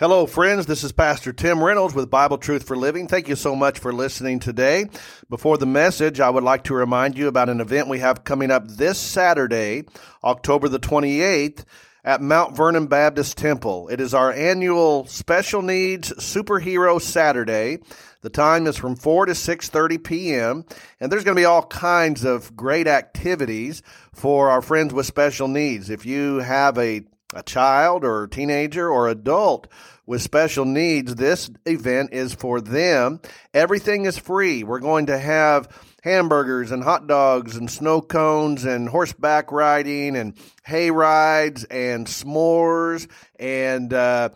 Hello, 0.00 0.26
friends. 0.26 0.66
This 0.66 0.82
is 0.82 0.90
Pastor 0.90 1.32
Tim 1.32 1.62
Reynolds 1.62 1.94
with 1.94 2.10
Bible 2.10 2.36
Truth 2.36 2.66
for 2.66 2.76
Living. 2.76 3.06
Thank 3.06 3.28
you 3.28 3.36
so 3.36 3.54
much 3.54 3.78
for 3.78 3.92
listening 3.92 4.40
today. 4.40 4.86
Before 5.30 5.56
the 5.56 5.66
message, 5.66 6.18
I 6.18 6.30
would 6.30 6.42
like 6.42 6.64
to 6.64 6.74
remind 6.74 7.16
you 7.16 7.28
about 7.28 7.48
an 7.48 7.60
event 7.60 7.86
we 7.86 8.00
have 8.00 8.24
coming 8.24 8.50
up 8.50 8.66
this 8.66 8.98
Saturday, 8.98 9.84
October 10.24 10.68
the 10.68 10.80
28th 10.80 11.64
at 12.02 12.20
Mount 12.20 12.56
Vernon 12.56 12.88
Baptist 12.88 13.38
Temple. 13.38 13.86
It 13.88 14.00
is 14.00 14.14
our 14.14 14.32
annual 14.32 15.06
Special 15.06 15.62
Needs 15.62 16.12
Superhero 16.14 17.00
Saturday. 17.00 17.78
The 18.22 18.30
time 18.30 18.66
is 18.66 18.76
from 18.76 18.96
4 18.96 19.26
to 19.26 19.32
6:30 19.32 20.02
p.m. 20.02 20.64
and 20.98 21.12
there's 21.12 21.22
going 21.22 21.36
to 21.36 21.40
be 21.40 21.44
all 21.44 21.66
kinds 21.66 22.24
of 22.24 22.56
great 22.56 22.88
activities 22.88 23.80
for 24.12 24.50
our 24.50 24.60
friends 24.60 24.92
with 24.92 25.06
special 25.06 25.46
needs. 25.46 25.88
If 25.88 26.04
you 26.04 26.38
have 26.38 26.76
a 26.78 27.04
a 27.34 27.42
child 27.42 28.04
or 28.04 28.26
teenager 28.26 28.88
or 28.88 29.08
adult 29.08 29.66
with 30.06 30.22
special 30.22 30.64
needs, 30.64 31.14
this 31.14 31.50
event 31.66 32.12
is 32.12 32.34
for 32.34 32.60
them. 32.60 33.20
Everything 33.52 34.04
is 34.04 34.18
free. 34.18 34.62
We're 34.62 34.80
going 34.80 35.06
to 35.06 35.18
have 35.18 35.68
hamburgers 36.02 36.70
and 36.70 36.84
hot 36.84 37.06
dogs 37.06 37.56
and 37.56 37.70
snow 37.70 38.02
cones 38.02 38.64
and 38.64 38.88
horseback 38.88 39.50
riding 39.50 40.16
and 40.16 40.34
hay 40.62 40.90
rides 40.90 41.64
and 41.64 42.06
s'mores 42.06 43.08
and 43.38 43.92
uh, 43.94 44.28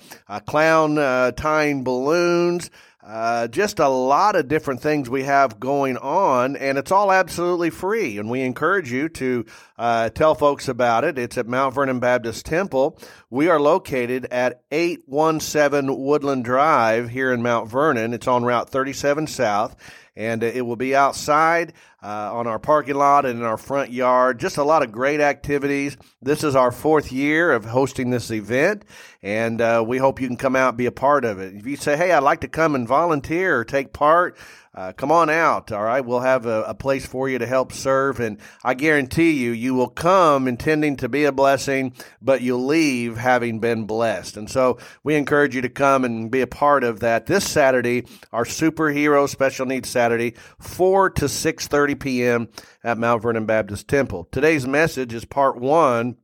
clown 0.47 0.97
uh, 0.97 1.33
tying 1.33 1.85
balloons. 1.85 2.71
Uh, 3.09 3.49
just 3.49 3.79
a 3.79 3.89
lot 3.89 4.37
of 4.37 4.49
different 4.49 4.83
things 4.83 5.09
we 5.09 5.23
have 5.23 5.59
going 5.59 5.97
on, 5.97 6.57
and 6.57 6.77
it's 6.77 6.93
all 6.93 7.11
absolutely 7.11 7.71
free. 7.71 8.19
And 8.19 8.29
we 8.29 8.43
encourage 8.43 8.93
you 8.93 9.09
to 9.09 9.47
uh, 9.79 10.11
tell 10.11 10.35
folks 10.35 10.69
about 10.69 11.05
it. 11.05 11.17
It's 11.17 11.39
at 11.39 11.47
Mount 11.47 11.75
Vernon 11.75 12.01
Baptist 12.01 12.45
Temple. 12.45 13.01
We 13.31 13.49
are 13.49 13.59
located 13.59 14.27
at 14.27 14.61
817 14.71 15.99
Woodland 15.99 16.45
Drive 16.45 17.09
here 17.09 17.33
in 17.33 17.43
Mount 17.43 17.71
Vernon. 17.71 18.13
It's 18.13 18.29
on 18.29 18.45
Route 18.45 18.69
37 18.69 19.27
South 19.27 19.75
and 20.19 20.43
it 20.43 20.67
will 20.67 20.77
be 20.77 20.97
outside 20.97 21.73
uh, 22.03 22.35
on 22.35 22.49
our 22.49 22.59
parking 22.59 22.97
lot 22.97 23.25
and 23.25 23.39
in 23.39 23.45
our 23.45 23.57
front 23.57 23.93
yard. 23.93 24.41
Just 24.41 24.57
a 24.57 24.65
lot 24.65 24.83
of 24.83 24.91
great 24.91 25.21
activities. 25.21 25.97
This 26.21 26.43
is 26.43 26.57
our 26.57 26.73
fourth 26.73 27.13
year 27.13 27.53
of 27.53 27.65
hosting 27.65 28.11
this 28.11 28.33
event, 28.33 28.85
and 29.23 29.61
uh, 29.61 29.85
we 29.87 29.97
hope 29.99 30.21
you 30.21 30.27
can 30.27 30.37
come 30.37 30.57
out 30.57 30.71
and 30.71 30.77
be 30.77 30.87
a 30.87 30.93
part 30.93 31.25
of 31.25 31.39
it. 31.39 31.55
If 31.55 31.67
you 31.67 31.77
say, 31.77 31.97
"Hey, 31.97 32.11
I'd 32.11 32.25
like 32.25 32.41
to 32.41 32.49
come 32.49 32.75
and 32.75 32.87
volunteer 32.87 33.61
or 33.61 33.65
take 33.65 33.93
part," 33.93 34.37
uh, 34.79 34.93
come 34.93 35.11
on 35.11 35.29
out. 35.29 35.73
All 35.73 35.83
right, 35.83 36.05
we'll 36.05 36.21
have 36.21 36.47
a, 36.47 36.63
a, 36.63 36.75
place 36.75 37.05
for 37.05 37.29
you 37.29 37.41
to 37.41 37.47
help 37.49 37.73
serve, 37.73 38.21
and 38.21 38.39
I 38.63 38.75
guarantee 38.75 39.33
you, 39.33 39.51
you 39.51 39.75
will 39.75 39.89
come 39.89 40.47
intending 40.47 40.97
to 40.99 41.09
be 41.09 41.25
a 41.25 41.33
blessing, 41.33 41.95
but 42.23 42.43
you'll 42.43 42.65
leave 42.65 43.17
having 43.17 43.59
been 43.59 43.87
blessed. 43.87 44.37
And 44.37 44.49
so, 44.49 44.79
we 45.03 45.17
encourage 45.17 45.57
you 45.57 45.63
to 45.63 45.69
come 45.69 46.05
and 46.05 46.31
be 46.31 46.43
a 46.43 46.47
part 46.47 46.85
of 46.85 47.01
that 47.01 47.27
this 47.27 47.45
Saturday, 47.45 48.07
our 48.33 48.45
superhero 48.45 49.29
special 49.29 49.67
needs 49.67 49.89
Saturday, 49.89 50.35
four 50.61 51.11
to 51.11 51.29
six 51.29 51.67
thirty 51.67 51.97
p.m. 51.97 52.49
at 52.85 52.99
Mount 52.99 53.21
Vernon 53.21 53.47
Baptist 53.47 53.89
Temple. 53.89 54.29
Today's 54.31 54.65
message 54.65 55.13
is 55.13 55.25
part 55.25 55.59
one. 55.59 56.19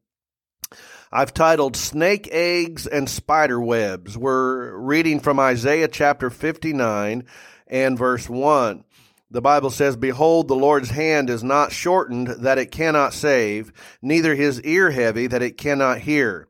I've 1.10 1.34
titled 1.34 1.77
Snake 1.77 2.28
Eggs 2.30 2.86
and 2.86 3.10
Spider 3.10 3.60
Webs. 3.60 4.16
We're 4.16 4.77
reading 4.77 5.19
from 5.19 5.41
Isaiah 5.41 5.88
chapter 5.88 6.30
59 6.30 7.25
and 7.74 7.98
verse 7.98 8.28
1. 8.30 8.84
The 9.32 9.42
Bible 9.42 9.70
says, 9.70 9.96
Behold, 9.96 10.46
the 10.46 10.54
Lord's 10.54 10.90
hand 10.90 11.28
is 11.28 11.42
not 11.42 11.72
shortened 11.72 12.28
that 12.28 12.56
it 12.56 12.70
cannot 12.70 13.12
save, 13.12 13.72
neither 14.00 14.36
his 14.36 14.62
ear 14.62 14.92
heavy 14.92 15.26
that 15.26 15.42
it 15.42 15.58
cannot 15.58 15.98
hear. 15.98 16.46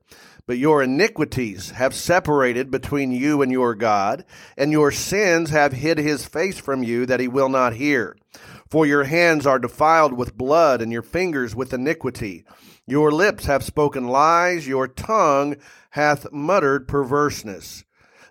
But 0.47 0.59
your 0.59 0.83
iniquities 0.83 1.71
have 1.71 1.95
separated 1.95 2.71
between 2.71 3.11
you 3.11 3.41
and 3.41 3.51
your 3.51 3.75
God, 3.75 4.27
and 4.59 4.71
your 4.71 4.91
sins 4.91 5.49
have 5.49 5.73
hid 5.73 5.97
his 5.97 6.27
face 6.27 6.59
from 6.59 6.83
you 6.83 7.07
that 7.07 7.21
he 7.21 7.29
will 7.29 7.49
not 7.49 7.73
hear. 7.73 8.19
For 8.69 8.85
your 8.85 9.05
hands 9.05 9.47
are 9.47 9.59
defiled 9.59 10.13
with 10.13 10.37
blood, 10.37 10.83
and 10.83 10.93
your 10.93 11.01
fingers 11.01 11.57
with 11.57 11.73
iniquity. 11.73 12.45
Your 12.87 13.11
lips 13.11 13.47
have 13.47 13.65
spoken 13.65 14.09
lies, 14.09 14.69
your 14.69 14.89
tongue 14.89 15.57
hath 15.93 16.31
muttered 16.33 16.87
perverseness. 16.87 17.85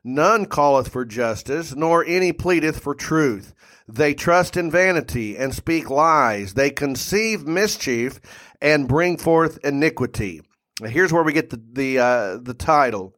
None 0.03 0.47
calleth 0.47 0.89
for 0.89 1.05
justice, 1.05 1.73
nor 1.75 2.03
any 2.03 2.33
pleadeth 2.33 2.79
for 2.79 2.93
truth. 2.93 3.53
They 3.87 4.13
trust 4.13 4.57
in 4.57 4.69
vanity 4.69 5.37
and 5.37 5.53
speak 5.53 5.89
lies. 5.89 6.53
They 6.55 6.71
conceive 6.71 7.47
mischief 7.47 8.19
and 8.61 8.87
bring 8.87 9.17
forth 9.17 9.59
iniquity. 9.63 10.41
Here's 10.83 11.13
where 11.13 11.23
we 11.23 11.33
get 11.33 11.49
the 11.51 11.61
the, 11.71 11.99
uh, 11.99 12.37
the 12.41 12.53
title. 12.53 13.13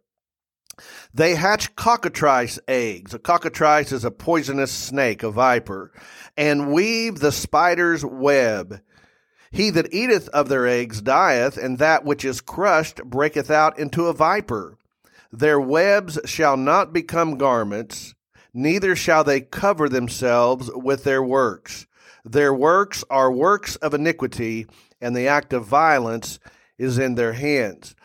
They 1.14 1.36
hatch 1.36 1.76
cockatrice 1.76 2.60
eggs. 2.68 3.14
A 3.14 3.20
cockatrice 3.20 3.92
is 3.92 4.04
a 4.04 4.12
poisonous 4.12 4.72
snake, 4.72 5.24
a 5.24 5.32
viper, 5.32 5.92
and 6.36 6.74
weave 6.74 7.20
the 7.20 7.32
spider's 7.32 8.04
web. 8.04 8.82
He 9.52 9.70
that 9.70 9.94
eateth 9.94 10.28
of 10.30 10.50
their 10.50 10.68
eggs 10.68 11.02
dieth, 11.02 11.58
and 11.58 11.80
that 11.80 12.04
which 12.04 12.26
is 12.26 12.42
crushed 12.42 13.02
breaketh 13.06 13.50
out 13.50 13.80
into 13.80 14.08
a 14.08 14.14
viper. 14.14 14.78
Their 15.38 15.60
webs 15.60 16.18
shall 16.24 16.56
not 16.56 16.94
become 16.94 17.38
garments, 17.38 18.16
neither 18.54 18.96
shall 18.96 19.26
they 19.26 19.42
cover 19.42 19.90
themselves 19.90 20.72
with 20.74 21.04
their 21.04 21.22
works. 21.22 21.88
Their 22.24 22.54
works 22.54 23.04
are 23.10 23.30
works 23.30 23.76
of 23.78 23.94
iniquity, 23.94 24.66
and 25.02 25.14
the 25.14 25.28
act 25.28 25.52
of 25.52 25.66
violence 25.66 26.40
is 26.78 26.98
in 26.98 27.16
their 27.16 27.34
hands. 27.34 27.98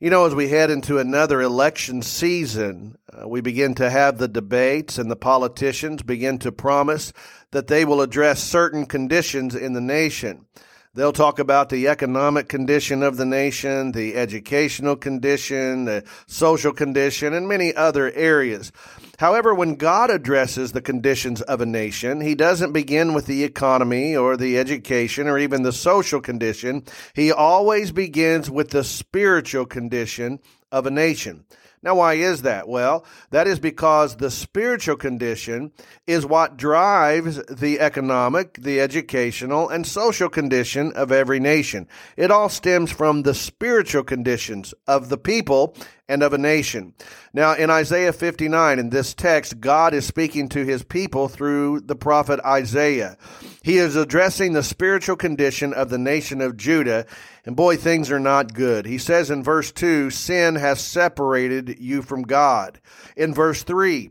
You 0.00 0.08
know, 0.08 0.24
as 0.24 0.34
we 0.34 0.48
head 0.48 0.70
into 0.70 0.98
another 0.98 1.42
election 1.42 2.00
season, 2.00 2.96
uh, 3.12 3.28
we 3.28 3.42
begin 3.42 3.74
to 3.74 3.90
have 3.90 4.16
the 4.16 4.26
debates, 4.26 4.96
and 4.96 5.10
the 5.10 5.14
politicians 5.14 6.02
begin 6.02 6.38
to 6.38 6.50
promise 6.50 7.12
that 7.50 7.66
they 7.66 7.84
will 7.84 8.00
address 8.00 8.42
certain 8.42 8.86
conditions 8.86 9.54
in 9.54 9.74
the 9.74 9.82
nation. 9.82 10.46
They'll 10.94 11.14
talk 11.14 11.38
about 11.38 11.70
the 11.70 11.88
economic 11.88 12.48
condition 12.48 13.02
of 13.02 13.16
the 13.16 13.24
nation, 13.24 13.92
the 13.92 14.14
educational 14.14 14.94
condition, 14.94 15.86
the 15.86 16.04
social 16.26 16.74
condition, 16.74 17.32
and 17.32 17.48
many 17.48 17.74
other 17.74 18.12
areas. 18.12 18.72
However, 19.18 19.54
when 19.54 19.76
God 19.76 20.10
addresses 20.10 20.72
the 20.72 20.82
conditions 20.82 21.40
of 21.40 21.62
a 21.62 21.66
nation, 21.66 22.20
he 22.20 22.34
doesn't 22.34 22.72
begin 22.72 23.14
with 23.14 23.24
the 23.24 23.42
economy 23.42 24.14
or 24.14 24.36
the 24.36 24.58
education 24.58 25.28
or 25.28 25.38
even 25.38 25.62
the 25.62 25.72
social 25.72 26.20
condition. 26.20 26.84
He 27.14 27.32
always 27.32 27.90
begins 27.90 28.50
with 28.50 28.68
the 28.68 28.84
spiritual 28.84 29.64
condition 29.64 30.40
of 30.70 30.84
a 30.84 30.90
nation. 30.90 31.46
Now, 31.84 31.96
why 31.96 32.14
is 32.14 32.42
that? 32.42 32.68
Well, 32.68 33.04
that 33.30 33.48
is 33.48 33.58
because 33.58 34.16
the 34.16 34.30
spiritual 34.30 34.96
condition 34.96 35.72
is 36.06 36.24
what 36.24 36.56
drives 36.56 37.42
the 37.46 37.80
economic, 37.80 38.54
the 38.54 38.80
educational, 38.80 39.68
and 39.68 39.84
social 39.84 40.28
condition 40.28 40.92
of 40.92 41.10
every 41.10 41.40
nation. 41.40 41.88
It 42.16 42.30
all 42.30 42.48
stems 42.48 42.92
from 42.92 43.22
the 43.22 43.34
spiritual 43.34 44.04
conditions 44.04 44.74
of 44.86 45.08
the 45.08 45.18
people 45.18 45.74
and 46.12 46.22
of 46.22 46.34
a 46.34 46.38
nation. 46.38 46.92
Now, 47.32 47.54
in 47.54 47.70
Isaiah 47.70 48.12
59, 48.12 48.78
in 48.78 48.90
this 48.90 49.14
text, 49.14 49.60
God 49.60 49.94
is 49.94 50.06
speaking 50.06 50.50
to 50.50 50.62
his 50.62 50.82
people 50.82 51.26
through 51.26 51.80
the 51.80 51.96
prophet 51.96 52.38
Isaiah. 52.44 53.16
He 53.62 53.78
is 53.78 53.96
addressing 53.96 54.52
the 54.52 54.62
spiritual 54.62 55.16
condition 55.16 55.72
of 55.72 55.88
the 55.88 55.96
nation 55.96 56.42
of 56.42 56.58
Judah, 56.58 57.06
and 57.46 57.56
boy, 57.56 57.78
things 57.78 58.10
are 58.10 58.20
not 58.20 58.52
good. 58.52 58.84
He 58.84 58.98
says 58.98 59.30
in 59.30 59.42
verse 59.42 59.72
2, 59.72 60.10
sin 60.10 60.56
has 60.56 60.84
separated 60.84 61.78
you 61.80 62.02
from 62.02 62.24
God. 62.24 62.78
In 63.16 63.32
verse 63.32 63.62
3, 63.62 64.10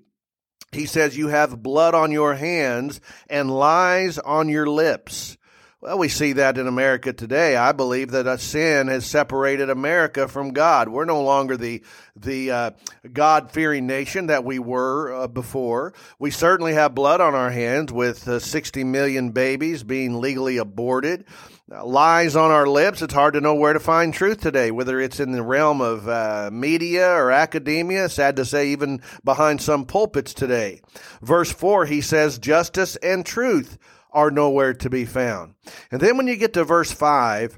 he 0.71 0.85
says, 0.87 1.15
You 1.15 1.27
have 1.27 1.61
blood 1.61 1.93
on 1.93 2.11
your 2.11 2.33
hands 2.33 2.99
and 3.29 3.53
lies 3.53 4.17
on 4.17 4.49
your 4.49 4.65
lips. 4.65 5.37
Well, 5.83 5.97
we 5.97 6.09
see 6.09 6.33
that 6.33 6.59
in 6.59 6.67
America 6.67 7.11
today. 7.11 7.55
I 7.55 7.71
believe 7.71 8.11
that 8.11 8.27
a 8.27 8.37
sin 8.37 8.87
has 8.87 9.03
separated 9.03 9.71
America 9.71 10.27
from 10.27 10.53
God. 10.53 10.89
We're 10.89 11.05
no 11.05 11.23
longer 11.23 11.57
the 11.57 11.81
the 12.15 12.51
uh, 12.51 12.71
God 13.11 13.51
fearing 13.51 13.87
nation 13.87 14.27
that 14.27 14.45
we 14.45 14.59
were 14.59 15.11
uh, 15.11 15.27
before. 15.27 15.95
We 16.19 16.29
certainly 16.29 16.73
have 16.73 16.93
blood 16.93 17.19
on 17.19 17.33
our 17.33 17.49
hands 17.49 17.91
with 17.91 18.27
uh, 18.27 18.37
60 18.37 18.83
million 18.83 19.31
babies 19.31 19.81
being 19.81 20.21
legally 20.21 20.57
aborted. 20.57 21.25
lies 21.67 22.35
on 22.35 22.51
our 22.51 22.67
lips. 22.67 23.01
It's 23.01 23.15
hard 23.15 23.33
to 23.33 23.41
know 23.41 23.55
where 23.55 23.73
to 23.73 23.79
find 23.79 24.13
truth 24.13 24.39
today, 24.39 24.69
whether 24.69 24.99
it's 24.99 25.19
in 25.19 25.31
the 25.31 25.41
realm 25.41 25.81
of 25.81 26.07
uh, 26.07 26.51
media 26.53 27.09
or 27.09 27.31
academia. 27.31 28.07
Sad 28.07 28.35
to 28.35 28.45
say, 28.45 28.67
even 28.67 29.01
behind 29.23 29.63
some 29.63 29.85
pulpits 29.85 30.35
today. 30.35 30.81
Verse 31.23 31.51
4, 31.51 31.87
he 31.87 32.01
says, 32.01 32.37
Justice 32.37 32.97
and 32.97 33.25
truth 33.25 33.79
are 34.11 34.31
nowhere 34.31 34.73
to 34.73 34.89
be 34.89 35.05
found. 35.05 35.55
And 35.91 36.01
then 36.01 36.17
when 36.17 36.27
you 36.27 36.35
get 36.35 36.53
to 36.53 36.63
verse 36.63 36.91
5, 36.91 37.57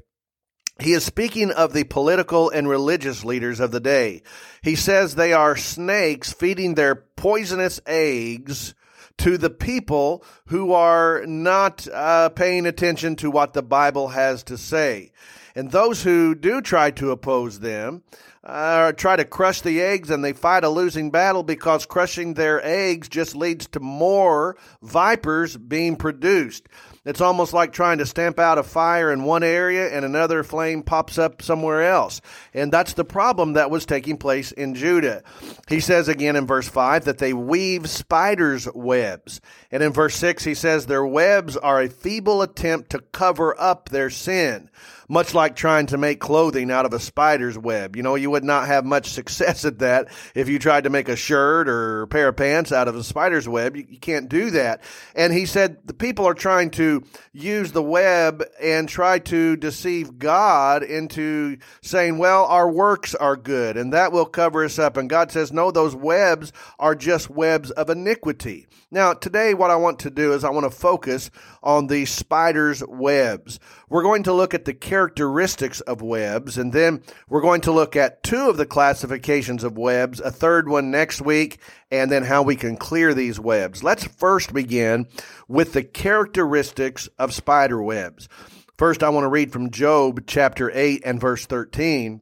he 0.80 0.92
is 0.92 1.04
speaking 1.04 1.50
of 1.52 1.72
the 1.72 1.84
political 1.84 2.50
and 2.50 2.68
religious 2.68 3.24
leaders 3.24 3.60
of 3.60 3.70
the 3.70 3.80
day. 3.80 4.22
He 4.62 4.74
says 4.74 5.14
they 5.14 5.32
are 5.32 5.56
snakes 5.56 6.32
feeding 6.32 6.74
their 6.74 6.94
poisonous 6.96 7.80
eggs 7.86 8.74
to 9.18 9.38
the 9.38 9.50
people 9.50 10.24
who 10.46 10.72
are 10.72 11.24
not 11.26 11.86
uh, 11.92 12.30
paying 12.30 12.66
attention 12.66 13.14
to 13.16 13.30
what 13.30 13.52
the 13.52 13.62
Bible 13.62 14.08
has 14.08 14.42
to 14.44 14.58
say. 14.58 15.12
And 15.54 15.70
those 15.70 16.02
who 16.02 16.34
do 16.34 16.60
try 16.60 16.90
to 16.92 17.12
oppose 17.12 17.60
them 17.60 18.02
uh, 18.44 18.92
try 18.92 19.16
to 19.16 19.24
crush 19.24 19.62
the 19.62 19.80
eggs 19.80 20.10
and 20.10 20.22
they 20.22 20.34
fight 20.34 20.64
a 20.64 20.68
losing 20.68 21.10
battle 21.10 21.42
because 21.42 21.86
crushing 21.86 22.34
their 22.34 22.64
eggs 22.64 23.08
just 23.08 23.34
leads 23.34 23.66
to 23.68 23.80
more 23.80 24.56
vipers 24.82 25.56
being 25.56 25.96
produced. 25.96 26.68
It's 27.06 27.20
almost 27.20 27.52
like 27.52 27.72
trying 27.72 27.98
to 27.98 28.06
stamp 28.06 28.38
out 28.38 28.58
a 28.58 28.62
fire 28.62 29.12
in 29.12 29.24
one 29.24 29.42
area 29.42 29.88
and 29.88 30.04
another 30.04 30.42
flame 30.42 30.82
pops 30.82 31.18
up 31.18 31.42
somewhere 31.42 31.82
else. 31.82 32.20
And 32.52 32.72
that's 32.72 32.94
the 32.94 33.04
problem 33.04 33.54
that 33.54 33.70
was 33.70 33.86
taking 33.86 34.16
place 34.16 34.52
in 34.52 34.74
Judah. 34.74 35.22
He 35.68 35.80
says 35.80 36.08
again 36.08 36.36
in 36.36 36.46
verse 36.46 36.68
5 36.68 37.04
that 37.04 37.18
they 37.18 37.32
weave 37.32 37.88
spiders' 37.88 38.68
webs. 38.74 39.40
And 39.70 39.82
in 39.82 39.92
verse 39.92 40.16
6, 40.16 40.44
he 40.44 40.54
says 40.54 40.86
their 40.86 41.06
webs 41.06 41.56
are 41.56 41.80
a 41.80 41.88
feeble 41.88 42.42
attempt 42.42 42.90
to 42.90 43.00
cover 43.00 43.58
up 43.58 43.88
their 43.88 44.10
sin 44.10 44.70
much 45.08 45.34
like 45.34 45.56
trying 45.56 45.86
to 45.86 45.98
make 45.98 46.20
clothing 46.20 46.70
out 46.70 46.86
of 46.86 46.92
a 46.92 46.98
spider's 46.98 47.58
web. 47.58 47.96
You 47.96 48.02
know, 48.02 48.14
you 48.14 48.30
would 48.30 48.44
not 48.44 48.66
have 48.66 48.84
much 48.84 49.10
success 49.10 49.64
at 49.64 49.78
that 49.80 50.08
if 50.34 50.48
you 50.48 50.58
tried 50.58 50.84
to 50.84 50.90
make 50.90 51.08
a 51.08 51.16
shirt 51.16 51.68
or 51.68 52.02
a 52.02 52.08
pair 52.08 52.28
of 52.28 52.36
pants 52.36 52.72
out 52.72 52.88
of 52.88 52.96
a 52.96 53.04
spider's 53.04 53.48
web. 53.48 53.76
You, 53.76 53.86
you 53.88 53.98
can't 53.98 54.28
do 54.28 54.50
that. 54.50 54.82
And 55.14 55.32
he 55.32 55.46
said 55.46 55.86
the 55.86 55.94
people 55.94 56.26
are 56.26 56.34
trying 56.34 56.70
to 56.72 57.02
use 57.32 57.72
the 57.72 57.82
web 57.82 58.42
and 58.60 58.88
try 58.88 59.18
to 59.20 59.56
deceive 59.56 60.18
God 60.18 60.82
into 60.82 61.58
saying, 61.82 62.18
well, 62.18 62.44
our 62.44 62.70
works 62.70 63.14
are 63.14 63.36
good 63.36 63.76
and 63.76 63.92
that 63.92 64.12
will 64.12 64.26
cover 64.26 64.64
us 64.64 64.78
up. 64.78 64.96
And 64.96 65.10
God 65.10 65.30
says, 65.30 65.52
no, 65.52 65.70
those 65.70 65.94
webs 65.94 66.52
are 66.78 66.94
just 66.94 67.30
webs 67.30 67.70
of 67.72 67.90
iniquity. 67.90 68.66
Now, 68.90 69.12
today, 69.12 69.54
what 69.54 69.70
I 69.70 69.76
want 69.76 69.98
to 70.00 70.10
do 70.10 70.32
is 70.32 70.44
I 70.44 70.50
want 70.50 70.70
to 70.70 70.78
focus 70.78 71.30
on 71.64 71.88
the 71.88 72.04
spider's 72.04 72.84
webs. 72.86 73.58
We're 73.88 74.02
going 74.02 74.22
to 74.24 74.32
look 74.32 74.54
at 74.54 74.66
the 74.66 74.74
characteristics 74.74 75.80
of 75.80 76.02
webs, 76.02 76.58
and 76.58 76.72
then 76.72 77.02
we're 77.28 77.40
going 77.40 77.62
to 77.62 77.72
look 77.72 77.96
at 77.96 78.22
two 78.22 78.48
of 78.48 78.56
the 78.56 78.66
classifications 78.66 79.64
of 79.64 79.76
webs, 79.76 80.20
a 80.20 80.30
third 80.30 80.68
one 80.68 80.90
next 80.90 81.20
week, 81.20 81.58
and 81.90 82.10
then 82.12 82.22
how 82.22 82.42
we 82.42 82.54
can 82.54 82.76
clear 82.76 83.14
these 83.14 83.40
webs. 83.40 83.82
Let's 83.82 84.04
first 84.04 84.52
begin 84.52 85.06
with 85.48 85.72
the 85.72 85.82
characteristics 85.82 87.08
of 87.18 87.34
spider 87.34 87.82
webs. 87.82 88.28
First, 88.76 89.02
I 89.02 89.08
want 89.08 89.24
to 89.24 89.28
read 89.28 89.52
from 89.52 89.70
Job 89.70 90.24
chapter 90.26 90.70
8 90.72 91.02
and 91.04 91.20
verse 91.20 91.46
13. 91.46 92.20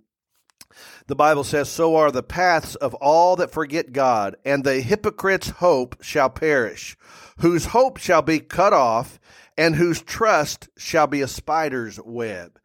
The 1.06 1.16
Bible 1.16 1.44
says, 1.44 1.68
So 1.68 1.96
are 1.96 2.12
the 2.12 2.22
paths 2.22 2.74
of 2.76 2.94
all 2.94 3.36
that 3.36 3.50
forget 3.50 3.92
God, 3.92 4.36
and 4.44 4.62
the 4.62 4.80
hypocrite's 4.80 5.50
hope 5.50 5.96
shall 6.02 6.30
perish, 6.30 6.96
whose 7.42 7.66
hope 7.66 7.96
shall 7.96 8.22
be 8.22 8.38
cut 8.38 8.72
off, 8.72 9.18
and 9.58 9.74
whose 9.74 10.00
trust 10.00 10.68
shall 10.76 11.08
be 11.08 11.20
a 11.20 11.26
spider's 11.26 11.98
web. 12.04 12.56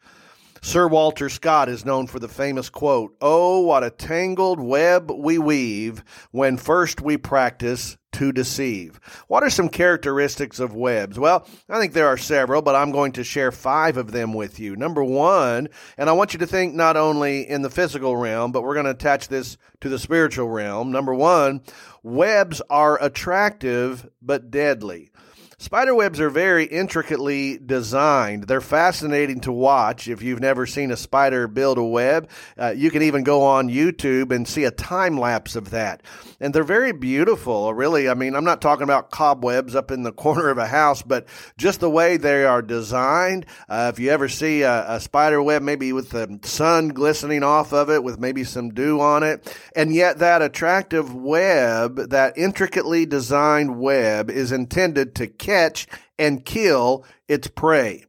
Sir 0.62 0.88
Walter 0.88 1.30
Scott 1.30 1.70
is 1.70 1.86
known 1.86 2.08
for 2.08 2.20
the 2.20 2.28
famous 2.28 2.70
quote, 2.70 3.16
Oh, 3.22 3.62
what 3.62 3.84
a 3.84 3.90
tangled 3.90 4.60
web 4.60 5.12
we 5.12 5.38
weave 5.38 6.04
when 6.32 6.58
first 6.58 7.02
we 7.02 7.18
practice 7.18 7.98
to 8.14 8.32
deceive. 8.32 9.00
What 9.28 9.44
are 9.44 9.50
some 9.50 9.70
characteristics 9.70 10.60
of 10.60 10.74
webs? 10.74 11.20
Well, 11.20 11.46
I 11.70 11.80
think 11.80 11.94
there 11.94 12.08
are 12.08 12.18
several, 12.18 12.62
but 12.64 12.76
I'm 12.76 12.92
going 12.92 13.12
to 13.14 13.24
share 13.24 13.52
five 13.52 13.98
of 13.98 14.12
them 14.12 14.34
with 14.34 14.60
you. 14.60 14.76
Number 14.76 15.04
one, 15.04 15.70
and 15.98 16.10
I 16.10 16.14
want 16.14 16.34
you 16.34 16.40
to 16.40 16.48
think 16.48 16.74
not 16.74 16.98
only 16.98 17.48
in 17.48 17.62
the 17.62 17.70
physical 17.70 18.18
realm, 18.18 18.52
but 18.52 18.64
we're 18.64 18.74
going 18.74 18.86
to 18.86 18.92
attach 18.92 19.28
this 19.28 19.58
to 19.82 19.90
the 19.90 20.00
spiritual 20.00 20.50
realm. 20.50 20.92
Number 20.92 21.14
one, 21.14 21.62
webs 22.02 22.62
are 22.70 23.02
attractive 23.04 24.10
but 24.22 24.50
deadly. 24.50 25.12
Spider 25.60 25.96
webs 25.96 26.20
are 26.20 26.30
very 26.30 26.66
intricately 26.66 27.58
designed. 27.58 28.44
They're 28.44 28.62
fascinating 28.62 29.40
to 29.40 29.52
watch. 29.52 30.08
If 30.08 30.22
you've 30.22 30.40
never 30.40 30.68
seen 30.68 30.92
a 30.92 30.96
spider 30.96 31.48
build 31.48 31.80
a 31.80 31.84
web, 31.84 32.30
uh, 32.60 32.76
you 32.78 32.92
can 32.92 33.02
even 33.02 33.24
go 33.24 33.42
on 33.42 33.68
YouTube 33.68 34.32
and 34.32 34.48
see 34.48 34.66
a 34.66 34.72
time 34.72 35.20
lapse 35.20 35.56
of 35.56 35.72
that. 35.72 36.04
And 36.40 36.54
they're 36.54 36.64
very 36.64 36.92
beautiful, 36.92 37.74
really. 37.74 38.08
I 38.08 38.14
mean, 38.14 38.36
I'm 38.36 38.44
not 38.44 38.62
talking 38.62 38.84
about 38.84 39.10
cobwebs 39.10 39.74
up 39.74 39.90
in 39.90 40.04
the 40.04 40.12
corner 40.12 40.50
of 40.50 40.60
a 40.60 40.68
house, 40.68 41.02
but 41.02 41.26
just 41.58 41.80
the 41.80 41.90
way 41.90 42.18
they 42.18 42.46
are 42.46 42.62
designed. 42.62 43.48
Uh, 43.68 43.92
if 43.92 44.00
you 44.00 44.12
ever 44.12 44.30
see 44.30 44.62
a, 44.62 44.86
a 44.88 45.00
spider 45.00 45.42
web, 45.42 45.64
maybe 45.64 45.92
with 45.92 46.12
the 46.12 46.40
sun 46.44 46.90
glistening 46.90 47.42
off 47.42 47.74
of 47.74 47.90
it, 47.90 48.04
with 48.04 48.20
maybe 48.20 48.44
some 48.44 48.76
dew 48.76 49.02
on 49.02 49.24
it, 49.24 49.52
and 49.76 49.92
yet 49.92 50.20
that 50.20 50.44
attractive 50.44 51.16
web, 51.16 51.96
that 52.12 52.38
intricately 52.38 53.08
designed 53.08 53.80
web, 53.80 54.30
is 54.30 54.52
intended 54.52 55.16
to 55.16 55.26
catch 55.48 55.88
and 56.20 56.44
kill 56.44 57.06
its 57.28 57.48
prey. 57.48 58.04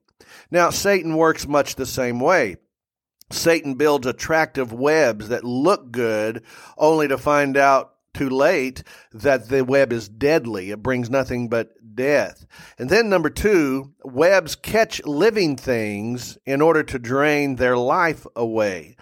Now, 0.50 0.70
Satan 0.70 1.16
works 1.16 1.46
much 1.46 1.76
the 1.76 1.86
same 1.86 2.18
way. 2.18 2.56
Satan 3.30 3.74
builds 3.74 4.06
attractive 4.06 4.72
webs 4.72 5.28
that 5.28 5.44
look 5.44 5.92
good 5.92 6.42
only 6.76 7.06
to 7.08 7.18
find 7.18 7.56
out 7.56 7.94
too 8.14 8.30
late 8.30 8.82
that 9.12 9.48
the 9.48 9.64
web 9.64 9.92
is 9.92 10.08
deadly. 10.08 10.70
It 10.70 10.82
brings 10.82 11.10
nothing 11.10 11.48
but 11.48 11.70
death. 11.94 12.46
And 12.78 12.90
then 12.90 13.08
number 13.08 13.30
two, 13.30 13.92
webs 14.02 14.56
catch 14.56 15.04
living 15.04 15.56
things 15.56 16.38
in 16.44 16.60
order 16.60 16.82
to 16.82 16.98
drain 16.98 17.56
their 17.56 17.76
life 17.76 18.26
away. 18.34 18.96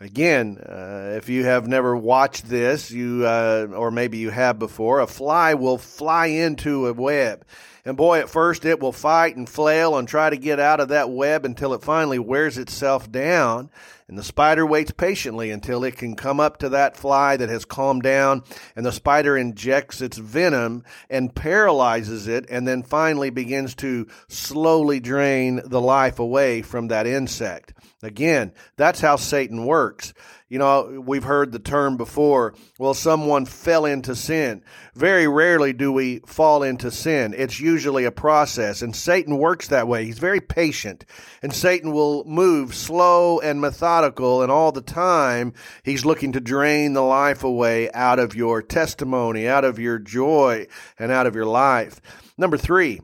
Again, 0.00 0.58
uh, 0.58 1.14
if 1.16 1.28
you 1.28 1.44
have 1.44 1.68
never 1.68 1.96
watched 1.96 2.48
this, 2.48 2.90
you 2.90 3.24
uh, 3.24 3.68
or 3.70 3.92
maybe 3.92 4.18
you 4.18 4.30
have 4.30 4.58
before, 4.58 4.98
a 4.98 5.06
fly 5.06 5.54
will 5.54 5.78
fly 5.78 6.26
into 6.26 6.88
a 6.88 6.92
web. 6.92 7.44
And 7.84 7.96
boy, 7.96 8.18
at 8.18 8.28
first 8.28 8.64
it 8.64 8.80
will 8.80 8.92
fight 8.92 9.36
and 9.36 9.48
flail 9.48 9.96
and 9.96 10.08
try 10.08 10.30
to 10.30 10.36
get 10.36 10.58
out 10.58 10.80
of 10.80 10.88
that 10.88 11.10
web 11.10 11.44
until 11.44 11.74
it 11.74 11.82
finally 11.82 12.18
wears 12.18 12.58
itself 12.58 13.10
down. 13.10 13.70
And 14.06 14.18
the 14.18 14.22
spider 14.22 14.66
waits 14.66 14.90
patiently 14.90 15.50
until 15.50 15.82
it 15.82 15.96
can 15.96 16.14
come 16.14 16.38
up 16.38 16.58
to 16.58 16.68
that 16.70 16.96
fly 16.96 17.38
that 17.38 17.48
has 17.48 17.64
calmed 17.64 18.02
down. 18.02 18.42
And 18.76 18.84
the 18.84 18.92
spider 18.92 19.36
injects 19.36 20.02
its 20.02 20.18
venom 20.18 20.84
and 21.08 21.34
paralyzes 21.34 22.28
it 22.28 22.44
and 22.50 22.68
then 22.68 22.82
finally 22.82 23.30
begins 23.30 23.74
to 23.76 24.06
slowly 24.28 25.00
drain 25.00 25.62
the 25.64 25.80
life 25.80 26.18
away 26.18 26.60
from 26.60 26.88
that 26.88 27.06
insect. 27.06 27.72
Again, 28.02 28.52
that's 28.76 29.00
how 29.00 29.16
Satan 29.16 29.64
works. 29.64 30.12
You 30.46 30.58
know, 30.58 31.02
we've 31.04 31.24
heard 31.24 31.50
the 31.50 31.58
term 31.58 31.96
before, 31.96 32.54
well, 32.78 32.92
someone 32.92 33.46
fell 33.46 33.86
into 33.86 34.14
sin. 34.14 34.62
Very 34.94 35.26
rarely 35.26 35.72
do 35.72 35.90
we 35.90 36.20
fall 36.26 36.62
into 36.62 36.90
sin. 36.90 37.34
It's 37.36 37.58
usually 37.58 38.04
a 38.04 38.12
process, 38.12 38.82
and 38.82 38.94
Satan 38.94 39.38
works 39.38 39.68
that 39.68 39.88
way. 39.88 40.04
He's 40.04 40.18
very 40.18 40.40
patient, 40.40 41.06
and 41.42 41.52
Satan 41.52 41.92
will 41.92 42.24
move 42.24 42.74
slow 42.74 43.40
and 43.40 43.60
methodical, 43.60 43.94
and 44.42 44.52
all 44.52 44.72
the 44.72 44.82
time 44.82 45.52
he's 45.82 46.04
looking 46.04 46.32
to 46.32 46.40
drain 46.40 46.92
the 46.92 47.02
life 47.02 47.44
away 47.44 47.90
out 47.92 48.18
of 48.18 48.34
your 48.34 48.62
testimony, 48.62 49.48
out 49.48 49.64
of 49.64 49.78
your 49.78 49.98
joy, 49.98 50.66
and 50.98 51.10
out 51.10 51.26
of 51.26 51.34
your 51.34 51.46
life. 51.46 52.00
Number 52.36 52.56
three, 52.56 53.00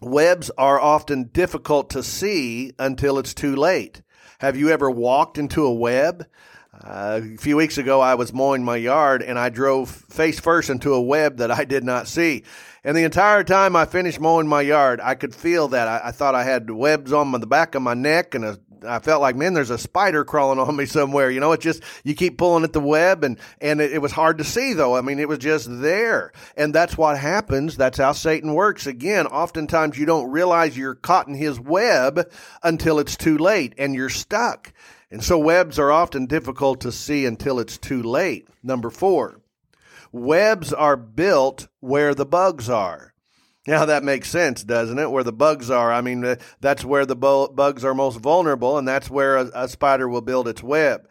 webs 0.00 0.50
are 0.58 0.80
often 0.80 1.24
difficult 1.24 1.90
to 1.90 2.02
see 2.02 2.72
until 2.78 3.18
it's 3.18 3.34
too 3.34 3.56
late. 3.56 4.02
Have 4.40 4.56
you 4.56 4.70
ever 4.70 4.90
walked 4.90 5.38
into 5.38 5.64
a 5.64 5.72
web? 5.72 6.26
Uh, 6.82 7.20
a 7.22 7.36
few 7.36 7.56
weeks 7.56 7.76
ago, 7.76 8.00
I 8.00 8.14
was 8.14 8.32
mowing 8.32 8.64
my 8.64 8.76
yard 8.76 9.22
and 9.22 9.38
I 9.38 9.50
drove 9.50 9.90
face 9.90 10.40
first 10.40 10.70
into 10.70 10.94
a 10.94 11.02
web 11.02 11.36
that 11.38 11.50
I 11.50 11.64
did 11.64 11.84
not 11.84 12.08
see. 12.08 12.44
And 12.82 12.96
the 12.96 13.04
entire 13.04 13.44
time 13.44 13.76
I 13.76 13.84
finished 13.84 14.18
mowing 14.18 14.48
my 14.48 14.62
yard, 14.62 15.00
I 15.02 15.14
could 15.14 15.34
feel 15.34 15.68
that. 15.68 15.88
I, 15.88 16.08
I 16.08 16.10
thought 16.12 16.34
I 16.34 16.44
had 16.44 16.70
webs 16.70 17.12
on 17.12 17.28
my, 17.28 17.38
the 17.38 17.46
back 17.46 17.74
of 17.74 17.82
my 17.82 17.92
neck 17.92 18.34
and 18.34 18.44
a, 18.44 18.58
I 18.86 18.98
felt 18.98 19.20
like, 19.20 19.36
man, 19.36 19.54
there's 19.54 19.70
a 19.70 19.78
spider 19.78 20.24
crawling 20.24 20.58
on 20.58 20.76
me 20.76 20.86
somewhere. 20.86 21.30
You 21.30 21.40
know, 21.40 21.52
it 21.52 21.60
just, 21.60 21.82
you 22.04 22.14
keep 22.14 22.38
pulling 22.38 22.64
at 22.64 22.72
the 22.72 22.80
web 22.80 23.24
and, 23.24 23.38
and 23.60 23.80
it, 23.80 23.92
it 23.92 23.98
was 23.98 24.12
hard 24.12 24.38
to 24.38 24.44
see 24.44 24.72
though. 24.72 24.96
I 24.96 25.00
mean, 25.00 25.18
it 25.18 25.28
was 25.28 25.38
just 25.38 25.68
there. 25.70 26.32
And 26.56 26.74
that's 26.74 26.96
what 26.96 27.18
happens. 27.18 27.76
That's 27.76 27.98
how 27.98 28.12
Satan 28.12 28.54
works. 28.54 28.86
Again, 28.86 29.26
oftentimes 29.26 29.98
you 29.98 30.06
don't 30.06 30.30
realize 30.30 30.76
you're 30.76 30.94
caught 30.94 31.28
in 31.28 31.34
his 31.34 31.58
web 31.58 32.30
until 32.62 32.98
it's 32.98 33.16
too 33.16 33.38
late 33.38 33.74
and 33.78 33.94
you're 33.94 34.08
stuck. 34.08 34.72
And 35.10 35.24
so 35.24 35.38
webs 35.38 35.78
are 35.78 35.90
often 35.90 36.26
difficult 36.26 36.82
to 36.82 36.92
see 36.92 37.26
until 37.26 37.58
it's 37.58 37.78
too 37.78 38.02
late. 38.02 38.48
Number 38.62 38.90
four, 38.90 39.40
webs 40.12 40.72
are 40.72 40.96
built 40.96 41.68
where 41.80 42.14
the 42.14 42.26
bugs 42.26 42.68
are. 42.70 43.12
Now 43.66 43.84
that 43.84 44.02
makes 44.02 44.30
sense, 44.30 44.64
doesn't 44.64 44.98
it? 44.98 45.10
Where 45.10 45.24
the 45.24 45.32
bugs 45.32 45.70
are. 45.70 45.92
I 45.92 46.00
mean, 46.00 46.36
that's 46.60 46.84
where 46.84 47.04
the 47.04 47.16
bugs 47.16 47.84
are 47.84 47.94
most 47.94 48.16
vulnerable, 48.18 48.78
and 48.78 48.88
that's 48.88 49.10
where 49.10 49.36
a, 49.36 49.50
a 49.54 49.68
spider 49.68 50.08
will 50.08 50.22
build 50.22 50.48
its 50.48 50.62
web. 50.62 51.08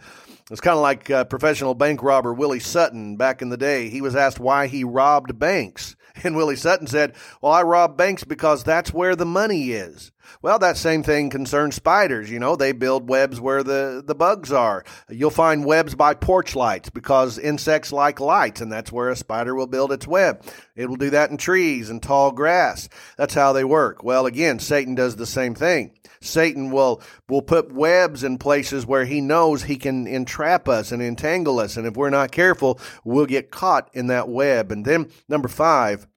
It's 0.51 0.61
kind 0.61 0.75
of 0.75 0.81
like 0.81 1.11
uh, 1.11 1.25
professional 1.25 1.75
bank 1.75 2.01
robber 2.01 2.33
Willie 2.33 2.59
Sutton 2.59 3.17
back 3.17 3.43
in 3.43 3.49
the 3.49 3.57
day. 3.57 3.89
He 3.89 4.01
was 4.01 4.15
asked 4.15 4.39
why 4.39 4.67
he 4.67 4.83
robbed 4.83 5.37
banks. 5.37 5.95
And 6.21 6.35
Willie 6.35 6.57
Sutton 6.57 6.85
said, 6.85 7.13
Well, 7.41 7.53
I 7.53 7.61
rob 7.61 7.95
banks 7.95 8.25
because 8.25 8.65
that's 8.65 8.91
where 8.93 9.15
the 9.15 9.27
money 9.27 9.71
is. 9.71 10.11
Well, 10.41 10.59
that 10.59 10.77
same 10.77 11.03
thing 11.03 11.29
concerns 11.29 11.75
spiders. 11.75 12.29
You 12.29 12.39
know, 12.39 12.55
they 12.55 12.71
build 12.71 13.09
webs 13.09 13.41
where 13.41 13.63
the, 13.63 14.03
the 14.05 14.15
bugs 14.15 14.51
are. 14.51 14.83
You'll 15.09 15.29
find 15.29 15.65
webs 15.65 15.95
by 15.95 16.13
porch 16.13 16.55
lights 16.55 16.89
because 16.89 17.37
insects 17.37 17.91
like 17.91 18.19
lights, 18.19 18.61
and 18.61 18.71
that's 18.71 18.91
where 18.91 19.09
a 19.09 19.15
spider 19.15 19.55
will 19.55 19.67
build 19.67 19.91
its 19.91 20.07
web. 20.07 20.43
It 20.75 20.87
will 20.87 20.95
do 20.95 21.09
that 21.11 21.31
in 21.31 21.37
trees 21.37 21.89
and 21.89 22.01
tall 22.01 22.31
grass. 22.31 22.89
That's 23.17 23.33
how 23.33 23.53
they 23.53 23.63
work. 23.63 24.03
Well, 24.03 24.25
again, 24.25 24.59
Satan 24.59 24.95
does 24.95 25.15
the 25.15 25.25
same 25.25 25.55
thing. 25.55 25.93
Satan 26.21 26.71
will 26.71 27.01
will 27.27 27.41
put 27.41 27.71
webs 27.71 28.23
in 28.23 28.37
places 28.37 28.85
where 28.85 29.05
he 29.05 29.21
knows 29.21 29.63
he 29.63 29.77
can 29.77 30.07
entrap 30.07 30.67
us 30.67 30.91
and 30.91 31.01
entangle 31.01 31.59
us, 31.59 31.77
and 31.77 31.87
if 31.87 31.95
we're 31.95 32.09
not 32.09 32.31
careful, 32.31 32.79
we'll 33.03 33.25
get 33.25 33.51
caught 33.51 33.89
in 33.93 34.07
that 34.07 34.27
web. 34.27 34.71
And 34.71 34.85
then 34.85 35.09
number 35.27 35.47
five, 35.47 36.07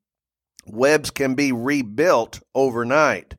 webs 0.66 1.10
can 1.10 1.34
be 1.34 1.52
rebuilt 1.52 2.40
overnight. 2.54 3.36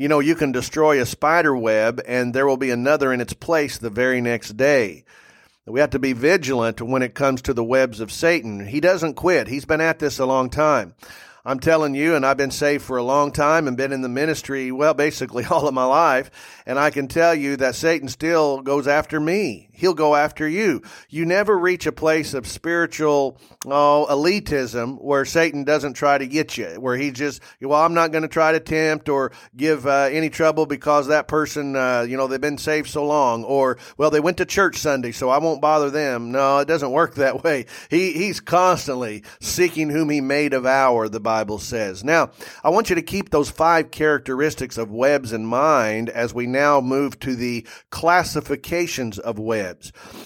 You 0.00 0.06
know, 0.06 0.20
you 0.20 0.36
can 0.36 0.52
destroy 0.52 1.02
a 1.02 1.06
spider 1.06 1.56
web 1.56 2.00
and 2.06 2.32
there 2.32 2.46
will 2.46 2.56
be 2.56 2.70
another 2.70 3.12
in 3.12 3.20
its 3.20 3.32
place 3.32 3.78
the 3.78 3.90
very 3.90 4.20
next 4.20 4.56
day. 4.56 5.04
We 5.66 5.80
have 5.80 5.90
to 5.90 5.98
be 5.98 6.12
vigilant 6.12 6.80
when 6.80 7.02
it 7.02 7.16
comes 7.16 7.42
to 7.42 7.52
the 7.52 7.64
webs 7.64 7.98
of 7.98 8.12
Satan. 8.12 8.64
He 8.64 8.78
doesn't 8.78 9.14
quit. 9.14 9.48
He's 9.48 9.64
been 9.64 9.80
at 9.80 9.98
this 9.98 10.20
a 10.20 10.24
long 10.24 10.50
time. 10.50 10.94
I'm 11.44 11.58
telling 11.58 11.96
you, 11.96 12.14
and 12.14 12.24
I've 12.24 12.36
been 12.36 12.52
saved 12.52 12.84
for 12.84 12.96
a 12.96 13.02
long 13.02 13.32
time 13.32 13.66
and 13.66 13.76
been 13.76 13.92
in 13.92 14.02
the 14.02 14.08
ministry, 14.08 14.70
well, 14.70 14.94
basically 14.94 15.44
all 15.50 15.66
of 15.66 15.74
my 15.74 15.84
life. 15.84 16.30
And 16.64 16.78
I 16.78 16.90
can 16.90 17.08
tell 17.08 17.34
you 17.34 17.56
that 17.56 17.74
Satan 17.74 18.06
still 18.06 18.62
goes 18.62 18.86
after 18.86 19.18
me. 19.18 19.67
He'll 19.78 19.94
go 19.94 20.16
after 20.16 20.48
you. 20.48 20.82
You 21.08 21.24
never 21.24 21.56
reach 21.56 21.86
a 21.86 21.92
place 21.92 22.34
of 22.34 22.48
spiritual 22.48 23.38
oh, 23.64 24.06
elitism 24.10 25.00
where 25.00 25.24
Satan 25.24 25.62
doesn't 25.62 25.92
try 25.92 26.18
to 26.18 26.26
get 26.26 26.58
you, 26.58 26.80
where 26.80 26.96
he 26.96 27.12
just, 27.12 27.40
well, 27.60 27.80
I'm 27.80 27.94
not 27.94 28.10
going 28.10 28.22
to 28.22 28.28
try 28.28 28.50
to 28.50 28.58
tempt 28.58 29.08
or 29.08 29.30
give 29.56 29.86
uh, 29.86 30.08
any 30.10 30.30
trouble 30.30 30.66
because 30.66 31.06
that 31.06 31.28
person, 31.28 31.76
uh, 31.76 32.04
you 32.08 32.16
know, 32.16 32.26
they've 32.26 32.40
been 32.40 32.58
saved 32.58 32.88
so 32.88 33.06
long, 33.06 33.44
or, 33.44 33.78
well, 33.96 34.10
they 34.10 34.18
went 34.18 34.38
to 34.38 34.44
church 34.44 34.78
Sunday, 34.78 35.12
so 35.12 35.28
I 35.28 35.38
won't 35.38 35.60
bother 35.60 35.90
them. 35.90 36.32
No, 36.32 36.58
it 36.58 36.66
doesn't 36.66 36.90
work 36.90 37.14
that 37.14 37.44
way. 37.44 37.66
He, 37.88 38.14
he's 38.14 38.40
constantly 38.40 39.22
seeking 39.40 39.90
whom 39.90 40.10
he 40.10 40.20
may 40.20 40.48
devour, 40.48 41.08
the 41.08 41.20
Bible 41.20 41.60
says. 41.60 42.02
Now, 42.02 42.32
I 42.64 42.70
want 42.70 42.90
you 42.90 42.96
to 42.96 43.02
keep 43.02 43.30
those 43.30 43.48
five 43.48 43.92
characteristics 43.92 44.76
of 44.76 44.90
webs 44.90 45.32
in 45.32 45.46
mind 45.46 46.08
as 46.10 46.34
we 46.34 46.48
now 46.48 46.80
move 46.80 47.20
to 47.20 47.36
the 47.36 47.64
classifications 47.90 49.20
of 49.20 49.38
webs. 49.38 49.67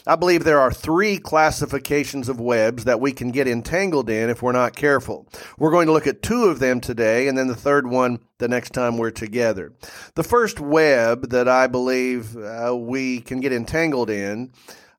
I 0.07 0.17
believe 0.17 0.45
there 0.45 0.61
are 0.61 0.73
three 0.73 1.19
classifications 1.19 2.29
of 2.29 2.41
webs 2.41 2.85
that 2.85 3.01
we 3.01 3.13
can 3.13 3.31
get 3.31 3.49
entangled 3.49 4.11
in 4.11 4.31
if 4.31 4.43
we're 4.43 4.53
not 4.53 4.77
careful. 4.77 5.27
We're 5.59 5.71
going 5.71 5.87
to 5.87 5.93
look 5.93 6.07
at 6.07 6.23
two 6.23 6.45
of 6.45 6.59
them 6.59 6.81
today, 6.81 7.29
and 7.29 7.37
then 7.37 7.49
the 7.49 7.55
third 7.55 7.87
one 7.87 8.21
the 8.39 8.49
next 8.49 8.71
time 8.71 8.99
we're 8.99 9.11
together. 9.11 9.73
The 10.15 10.25
first 10.25 10.61
web 10.61 11.31
that 11.31 11.49
I 11.49 11.67
believe 11.67 12.37
uh, 12.37 12.77
we 12.77 13.21
can 13.21 13.41
get 13.41 13.53
entangled 13.53 14.11
in, 14.11 14.53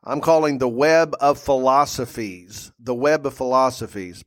I'm 0.03 0.21
calling 0.21 0.57
the 0.57 0.69
web 0.69 1.15
of 1.21 1.39
philosophies. 1.39 2.71
The 2.79 2.95
web 2.95 3.25
of 3.25 3.33
philosophies. 3.33 4.23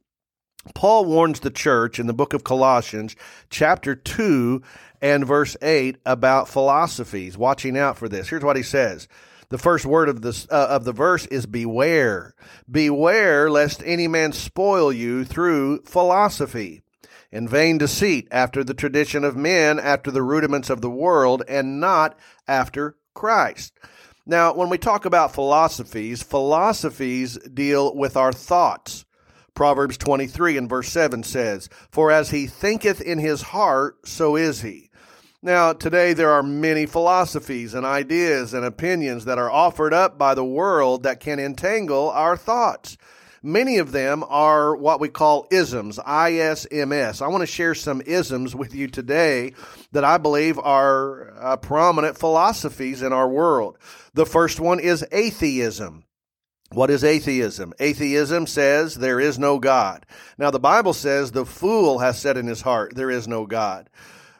Paul 0.74 1.04
warns 1.04 1.40
the 1.40 1.50
church 1.50 1.98
in 1.98 2.06
the 2.06 2.14
book 2.14 2.32
of 2.32 2.44
Colossians, 2.44 3.14
chapter 3.50 3.94
2 3.94 4.62
and 5.00 5.26
verse 5.26 5.56
8, 5.62 5.98
about 6.04 6.48
philosophies. 6.48 7.38
Watching 7.38 7.76
out 7.78 7.96
for 7.98 8.08
this. 8.08 8.28
Here's 8.28 8.42
what 8.42 8.56
he 8.56 8.62
says. 8.62 9.08
The 9.48 9.58
first 9.58 9.86
word 9.86 10.08
of, 10.08 10.22
this, 10.22 10.46
uh, 10.50 10.66
of 10.70 10.84
the 10.84 10.92
verse 10.92 11.26
is 11.26 11.46
beware. 11.46 12.34
Beware 12.70 13.48
lest 13.50 13.82
any 13.84 14.08
man 14.08 14.32
spoil 14.32 14.92
you 14.92 15.24
through 15.24 15.82
philosophy 15.82 16.82
in 17.30 17.48
vain 17.48 17.78
deceit 17.78 18.26
after 18.30 18.64
the 18.64 18.74
tradition 18.74 19.24
of 19.24 19.36
men, 19.36 19.78
after 19.78 20.10
the 20.10 20.22
rudiments 20.22 20.70
of 20.70 20.80
the 20.80 20.90
world, 20.90 21.42
and 21.48 21.80
not 21.80 22.18
after 22.48 22.96
Christ. 23.14 23.72
Now, 24.24 24.52
when 24.54 24.68
we 24.68 24.78
talk 24.78 25.04
about 25.04 25.34
philosophies, 25.34 26.22
philosophies 26.22 27.38
deal 27.38 27.94
with 27.94 28.16
our 28.16 28.32
thoughts. 28.32 29.04
Proverbs 29.54 29.96
23 29.96 30.56
and 30.56 30.68
verse 30.68 30.88
7 30.88 31.22
says, 31.22 31.68
For 31.90 32.10
as 32.10 32.30
he 32.30 32.46
thinketh 32.46 33.00
in 33.00 33.18
his 33.18 33.42
heart, 33.42 34.06
so 34.06 34.36
is 34.36 34.62
he. 34.62 34.85
Now, 35.46 35.72
today 35.72 36.12
there 36.12 36.32
are 36.32 36.42
many 36.42 36.86
philosophies 36.86 37.72
and 37.74 37.86
ideas 37.86 38.52
and 38.52 38.64
opinions 38.64 39.26
that 39.26 39.38
are 39.38 39.48
offered 39.48 39.94
up 39.94 40.18
by 40.18 40.34
the 40.34 40.44
world 40.44 41.04
that 41.04 41.20
can 41.20 41.38
entangle 41.38 42.10
our 42.10 42.36
thoughts. 42.36 42.98
Many 43.44 43.78
of 43.78 43.92
them 43.92 44.24
are 44.26 44.74
what 44.74 44.98
we 44.98 45.08
call 45.08 45.46
isms, 45.52 46.00
I-S-M-S. 46.04 47.22
I 47.22 47.28
want 47.28 47.42
to 47.42 47.46
share 47.46 47.76
some 47.76 48.02
isms 48.04 48.56
with 48.56 48.74
you 48.74 48.88
today 48.88 49.52
that 49.92 50.02
I 50.02 50.18
believe 50.18 50.58
are 50.58 51.32
uh, 51.38 51.56
prominent 51.58 52.18
philosophies 52.18 53.00
in 53.00 53.12
our 53.12 53.28
world. 53.28 53.78
The 54.14 54.26
first 54.26 54.58
one 54.58 54.80
is 54.80 55.06
atheism. 55.12 56.06
What 56.72 56.90
is 56.90 57.04
atheism? 57.04 57.72
Atheism 57.78 58.48
says 58.48 58.96
there 58.96 59.20
is 59.20 59.38
no 59.38 59.60
God. 59.60 60.06
Now, 60.38 60.50
the 60.50 60.58
Bible 60.58 60.92
says 60.92 61.30
the 61.30 61.46
fool 61.46 62.00
has 62.00 62.18
said 62.18 62.36
in 62.36 62.48
his 62.48 62.62
heart, 62.62 62.96
there 62.96 63.12
is 63.12 63.28
no 63.28 63.46
God. 63.46 63.88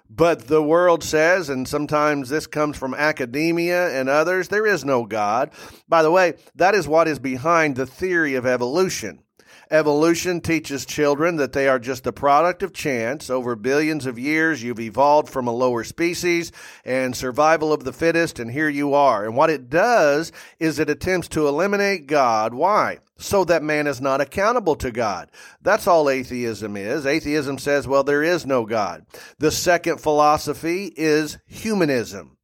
But 0.08 0.46
the 0.46 0.62
world 0.62 1.02
says, 1.02 1.48
and 1.48 1.66
sometimes 1.66 2.28
this 2.28 2.46
comes 2.46 2.76
from 2.76 2.94
academia 2.94 3.90
and 3.98 4.08
others, 4.08 4.48
there 4.48 4.66
is 4.66 4.84
no 4.84 5.04
God. 5.04 5.50
By 5.88 6.02
the 6.02 6.10
way, 6.10 6.34
that 6.54 6.74
is 6.74 6.86
what 6.86 7.08
is 7.08 7.18
behind 7.18 7.76
the 7.76 7.86
theory 7.86 8.34
of 8.34 8.46
evolution. 8.46 9.22
Evolution 9.70 10.40
teaches 10.40 10.86
children 10.86 11.36
that 11.36 11.52
they 11.52 11.66
are 11.66 11.80
just 11.80 12.06
a 12.06 12.12
product 12.12 12.62
of 12.62 12.72
chance. 12.72 13.28
Over 13.28 13.56
billions 13.56 14.06
of 14.06 14.18
years, 14.18 14.62
you've 14.62 14.78
evolved 14.78 15.28
from 15.28 15.48
a 15.48 15.52
lower 15.52 15.82
species 15.82 16.52
and 16.84 17.16
survival 17.16 17.72
of 17.72 17.82
the 17.82 17.92
fittest, 17.92 18.38
and 18.38 18.50
here 18.50 18.68
you 18.68 18.94
are. 18.94 19.24
And 19.24 19.36
what 19.36 19.50
it 19.50 19.68
does 19.68 20.30
is 20.60 20.78
it 20.78 20.88
attempts 20.88 21.28
to 21.28 21.48
eliminate 21.48 22.06
God. 22.06 22.54
Why? 22.54 22.98
So 23.18 23.44
that 23.44 23.62
man 23.62 23.86
is 23.86 24.00
not 24.00 24.20
accountable 24.20 24.76
to 24.76 24.92
God. 24.92 25.32
That's 25.62 25.86
all 25.88 26.10
atheism 26.10 26.76
is. 26.76 27.04
Atheism 27.04 27.58
says, 27.58 27.88
well, 27.88 28.04
there 28.04 28.22
is 28.22 28.46
no 28.46 28.66
God. 28.66 29.04
The 29.38 29.50
second 29.50 30.00
philosophy 30.00 30.92
is 30.96 31.38
humanism. 31.46 32.35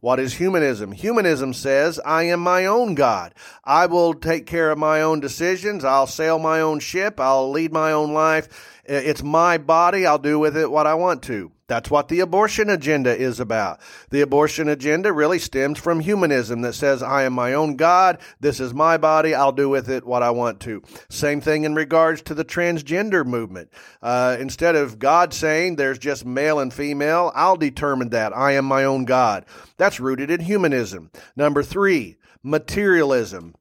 What 0.00 0.18
is 0.18 0.34
humanism? 0.34 0.92
Humanism 0.92 1.52
says, 1.52 2.00
I 2.06 2.22
am 2.24 2.40
my 2.40 2.64
own 2.64 2.94
God. 2.94 3.34
I 3.64 3.84
will 3.84 4.14
take 4.14 4.46
care 4.46 4.70
of 4.70 4.78
my 4.78 5.02
own 5.02 5.20
decisions. 5.20 5.84
I'll 5.84 6.06
sail 6.06 6.38
my 6.38 6.62
own 6.62 6.80
ship. 6.80 7.20
I'll 7.20 7.50
lead 7.50 7.70
my 7.72 7.92
own 7.92 8.14
life. 8.14 8.80
It's 8.84 9.22
my 9.22 9.58
body. 9.58 10.06
I'll 10.06 10.18
do 10.18 10.38
with 10.38 10.56
it 10.56 10.70
what 10.70 10.86
I 10.86 10.94
want 10.94 11.22
to. 11.24 11.52
That's 11.70 11.88
what 11.88 12.08
the 12.08 12.18
abortion 12.18 12.68
agenda 12.68 13.16
is 13.16 13.38
about. 13.38 13.78
The 14.10 14.22
abortion 14.22 14.68
agenda 14.68 15.12
really 15.12 15.38
stems 15.38 15.78
from 15.78 16.00
humanism 16.00 16.62
that 16.62 16.72
says, 16.72 17.00
I 17.00 17.22
am 17.22 17.32
my 17.32 17.54
own 17.54 17.76
God. 17.76 18.18
This 18.40 18.58
is 18.58 18.74
my 18.74 18.96
body. 18.96 19.36
I'll 19.36 19.52
do 19.52 19.68
with 19.68 19.88
it 19.88 20.04
what 20.04 20.24
I 20.24 20.30
want 20.30 20.58
to. 20.62 20.82
Same 21.10 21.40
thing 21.40 21.62
in 21.62 21.76
regards 21.76 22.22
to 22.22 22.34
the 22.34 22.44
transgender 22.44 23.24
movement. 23.24 23.70
Uh, 24.02 24.36
instead 24.40 24.74
of 24.74 24.98
God 24.98 25.32
saying 25.32 25.76
there's 25.76 26.00
just 26.00 26.26
male 26.26 26.58
and 26.58 26.74
female, 26.74 27.30
I'll 27.36 27.54
determine 27.54 28.08
that. 28.08 28.36
I 28.36 28.54
am 28.54 28.64
my 28.64 28.82
own 28.82 29.04
God. 29.04 29.46
That's 29.76 30.00
rooted 30.00 30.28
in 30.28 30.40
humanism. 30.40 31.12
Number 31.36 31.62
three, 31.62 32.16
materialism. 32.42 33.54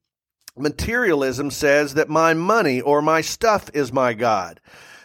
Materialism 0.58 1.52
says 1.52 1.94
that 1.94 2.10
my 2.10 2.34
money 2.34 2.82
or 2.82 3.04
my 3.04 3.22
stuff 3.22 3.70
is 3.76 3.94
my 3.94 4.16
God. 4.16 4.60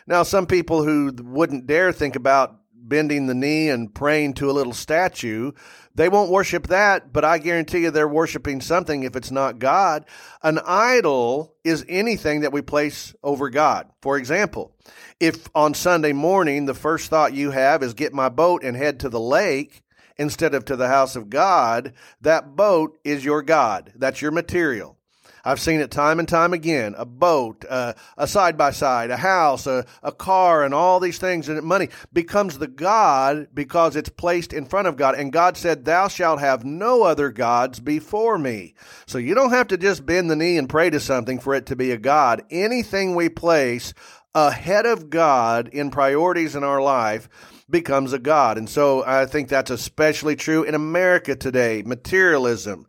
Now, 0.06 0.22
some 0.22 0.46
people 0.46 0.84
who 0.84 1.14
wouldn't 1.22 1.66
dare 1.66 1.92
think 1.92 2.16
about 2.16 2.60
bending 2.88 3.26
the 3.26 3.34
knee 3.34 3.68
and 3.68 3.94
praying 3.94 4.34
to 4.34 4.50
a 4.50 4.52
little 4.52 4.72
statue. 4.72 5.52
They 5.94 6.08
won't 6.08 6.30
worship 6.30 6.66
that, 6.68 7.12
but 7.12 7.24
I 7.24 7.38
guarantee 7.38 7.80
you 7.80 7.90
they're 7.90 8.08
worshiping 8.08 8.60
something 8.60 9.02
if 9.02 9.16
it's 9.16 9.30
not 9.30 9.58
God. 9.58 10.04
An 10.42 10.58
idol 10.64 11.54
is 11.64 11.84
anything 11.88 12.40
that 12.40 12.52
we 12.52 12.62
place 12.62 13.14
over 13.22 13.48
God. 13.48 13.88
For 14.02 14.16
example, 14.18 14.76
if 15.20 15.48
on 15.54 15.74
Sunday 15.74 16.12
morning 16.12 16.66
the 16.66 16.74
first 16.74 17.10
thought 17.10 17.32
you 17.32 17.52
have 17.52 17.82
is 17.82 17.94
get 17.94 18.12
my 18.12 18.28
boat 18.28 18.62
and 18.64 18.76
head 18.76 19.00
to 19.00 19.08
the 19.08 19.20
lake 19.20 19.82
instead 20.16 20.54
of 20.54 20.64
to 20.66 20.76
the 20.76 20.88
house 20.88 21.16
of 21.16 21.30
God, 21.30 21.94
that 22.20 22.56
boat 22.56 22.98
is 23.04 23.24
your 23.24 23.42
God. 23.42 23.92
That's 23.96 24.20
your 24.20 24.30
material. 24.30 24.98
I've 25.44 25.60
seen 25.60 25.80
it 25.80 25.90
time 25.90 26.18
and 26.18 26.28
time 26.28 26.52
again. 26.52 26.94
A 26.96 27.04
boat, 27.04 27.64
uh, 27.68 27.94
a 28.16 28.26
side 28.26 28.56
by 28.56 28.70
side, 28.70 29.10
a 29.10 29.16
house, 29.16 29.66
a, 29.66 29.84
a 30.02 30.12
car, 30.12 30.64
and 30.64 30.72
all 30.72 31.00
these 31.00 31.18
things, 31.18 31.48
and 31.48 31.62
money 31.62 31.90
becomes 32.12 32.58
the 32.58 32.66
God 32.66 33.48
because 33.52 33.94
it's 33.94 34.08
placed 34.08 34.52
in 34.52 34.64
front 34.64 34.88
of 34.88 34.96
God. 34.96 35.14
And 35.16 35.32
God 35.32 35.56
said, 35.56 35.84
Thou 35.84 36.08
shalt 36.08 36.40
have 36.40 36.64
no 36.64 37.02
other 37.02 37.30
gods 37.30 37.80
before 37.80 38.38
me. 38.38 38.74
So 39.06 39.18
you 39.18 39.34
don't 39.34 39.50
have 39.50 39.68
to 39.68 39.76
just 39.76 40.06
bend 40.06 40.30
the 40.30 40.36
knee 40.36 40.56
and 40.56 40.68
pray 40.68 40.90
to 40.90 41.00
something 41.00 41.38
for 41.38 41.54
it 41.54 41.66
to 41.66 41.76
be 41.76 41.90
a 41.90 41.98
God. 41.98 42.42
Anything 42.50 43.14
we 43.14 43.28
place 43.28 43.92
ahead 44.34 44.86
of 44.86 45.10
God 45.10 45.68
in 45.68 45.90
priorities 45.90 46.56
in 46.56 46.64
our 46.64 46.80
life 46.80 47.28
becomes 47.68 48.12
a 48.12 48.18
God. 48.18 48.58
And 48.58 48.68
so 48.68 49.04
I 49.04 49.26
think 49.26 49.48
that's 49.48 49.70
especially 49.70 50.36
true 50.36 50.64
in 50.64 50.74
America 50.74 51.36
today. 51.36 51.82
Materialism 51.84 52.86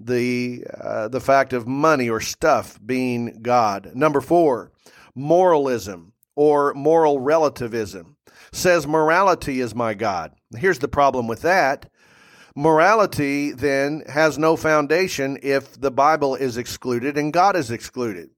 the 0.00 0.64
uh, 0.80 1.08
the 1.08 1.20
fact 1.20 1.52
of 1.52 1.66
money 1.66 2.08
or 2.08 2.20
stuff 2.20 2.78
being 2.84 3.40
God. 3.42 3.92
Number 3.94 4.20
four, 4.20 4.72
moralism 5.14 6.12
or 6.36 6.72
moral 6.74 7.18
relativism. 7.20 8.16
says 8.52 8.86
morality 8.86 9.60
is 9.60 9.74
my 9.74 9.92
God. 9.92 10.32
Here's 10.56 10.78
the 10.78 10.88
problem 10.88 11.26
with 11.26 11.42
that. 11.42 11.90
Morality 12.54 13.52
then 13.52 14.02
has 14.08 14.38
no 14.38 14.56
foundation 14.56 15.38
if 15.42 15.80
the 15.80 15.90
Bible 15.90 16.34
is 16.34 16.56
excluded 16.56 17.18
and 17.18 17.32
God 17.32 17.56
is 17.56 17.70
excluded. 17.70 18.30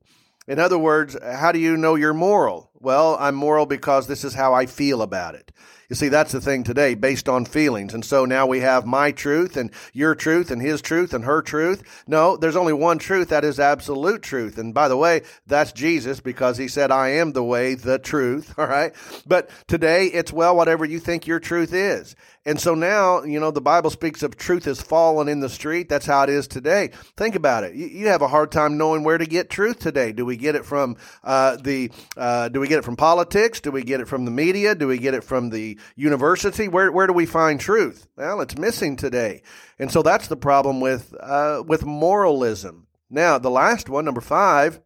In 0.49 0.59
other 0.59 0.79
words, 0.79 1.17
how 1.23 1.52
do 1.52 1.59
you 1.59 1.76
know 1.76 1.95
you're 1.95 2.14
moral? 2.14 2.71
Well, 2.75 3.17
I'm 3.21 3.35
moral 3.35 3.67
because 3.67 4.07
this 4.07 4.25
is 4.25 4.35
how 4.35 4.52
I 4.52 4.67
feel 4.67 5.00
about 5.02 5.35
it. 5.35 5.52
You 5.90 5.97
see, 5.97 6.09
that's 6.09 6.30
the 6.30 6.40
thing 6.40 6.62
today, 6.62 6.94
based 6.94 7.28
on 7.28 7.44
feelings. 7.44 7.94
And 7.94 8.04
so 8.04 8.25
now 8.25 8.47
we 8.47 8.61
have 8.61 8.87
my 8.87 9.11
truth 9.11 9.56
and 9.56 9.73
your 9.92 10.14
truth 10.14 10.52
and 10.52 10.62
his 10.62 10.80
truth 10.80 11.12
and 11.12 11.25
her 11.25 11.42
truth. 11.42 12.04
No, 12.06 12.37
there's 12.37 12.54
only 12.54 12.73
one 12.73 12.99
truth. 12.99 13.30
That 13.30 13.44
is 13.44 13.59
absolute 13.59 14.23
truth. 14.23 14.56
And 14.56 14.73
by 14.73 14.87
the 14.87 14.97
way, 14.97 15.23
that's 15.49 15.73
Jesus 15.73 16.20
because 16.20 16.59
he 16.59 16.68
said, 16.68 16.92
I 16.92 17.09
am 17.09 17.32
the 17.32 17.42
way, 17.42 17.75
the 17.75 17.99
truth. 17.99 18.54
All 18.59 18.68
right. 18.68 18.94
But 19.26 19.50
today 19.66 20.06
it's, 20.06 20.32
well, 20.32 20.54
whatever 20.54 20.85
you 20.85 21.00
think 21.00 21.26
your 21.26 21.40
truth 21.40 21.73
is. 21.75 22.14
And 22.47 22.59
so 22.59 22.75
now, 22.75 23.23
you 23.23 23.38
know, 23.38 23.50
the 23.50 23.61
Bible 23.61 23.90
speaks 23.90 24.23
of 24.23 24.35
truth 24.35 24.64
has 24.64 24.80
fallen 24.80 25.28
in 25.28 25.40
the 25.40 25.49
street. 25.50 25.90
That's 25.90 26.06
how 26.06 26.23
it 26.23 26.30
is 26.30 26.49
today. 26.49 26.90
Think 27.16 27.35
about 27.35 27.64
it. 27.64 27.75
You, 27.75 28.06
have 28.06 28.23
a 28.23 28.28
hard 28.28 28.50
time 28.50 28.78
knowing 28.78 29.04
where 29.04 29.18
to 29.18 29.26
get 29.26 29.50
truth 29.50 29.78
today. 29.78 30.12
Do 30.12 30.25
we 30.25 30.38
get 30.38 30.54
it 30.54 30.64
from 30.64 30.97
uh, 31.23 31.56
the? 31.56 31.90
Uh, 32.16 32.49
do 32.49 32.59
we 32.59 32.66
get 32.66 32.78
it 32.78 32.85
from 32.85 32.97
politics? 32.97 33.61
Do 33.61 33.70
we 33.70 33.82
get 33.82 34.00
it 34.00 34.09
from 34.09 34.25
the 34.25 34.30
media? 34.30 34.75
Do 34.75 34.88
we 34.88 34.97
get 34.97 35.12
it 35.12 35.23
from 35.23 35.50
the 35.50 35.78
university? 35.96 36.68
Where 36.68 36.90
where 36.92 37.06
do 37.06 37.12
we 37.12 37.26
find 37.26 37.60
truth? 37.60 38.06
Well, 38.16 38.40
it's 38.40 38.58
missing 38.58 38.96
today, 38.96 39.42
and 39.78 39.90
so 39.90 40.02
that's 40.02 40.28
the 40.28 40.37
problem 40.37 40.80
with 40.80 41.14
uh, 41.20 41.62
with 41.66 41.84
moralism. 41.84 42.87
Now, 43.10 43.38
the 43.38 43.50
last 43.50 43.88
one, 43.88 44.04
number 44.04 44.20
five, 44.20 44.80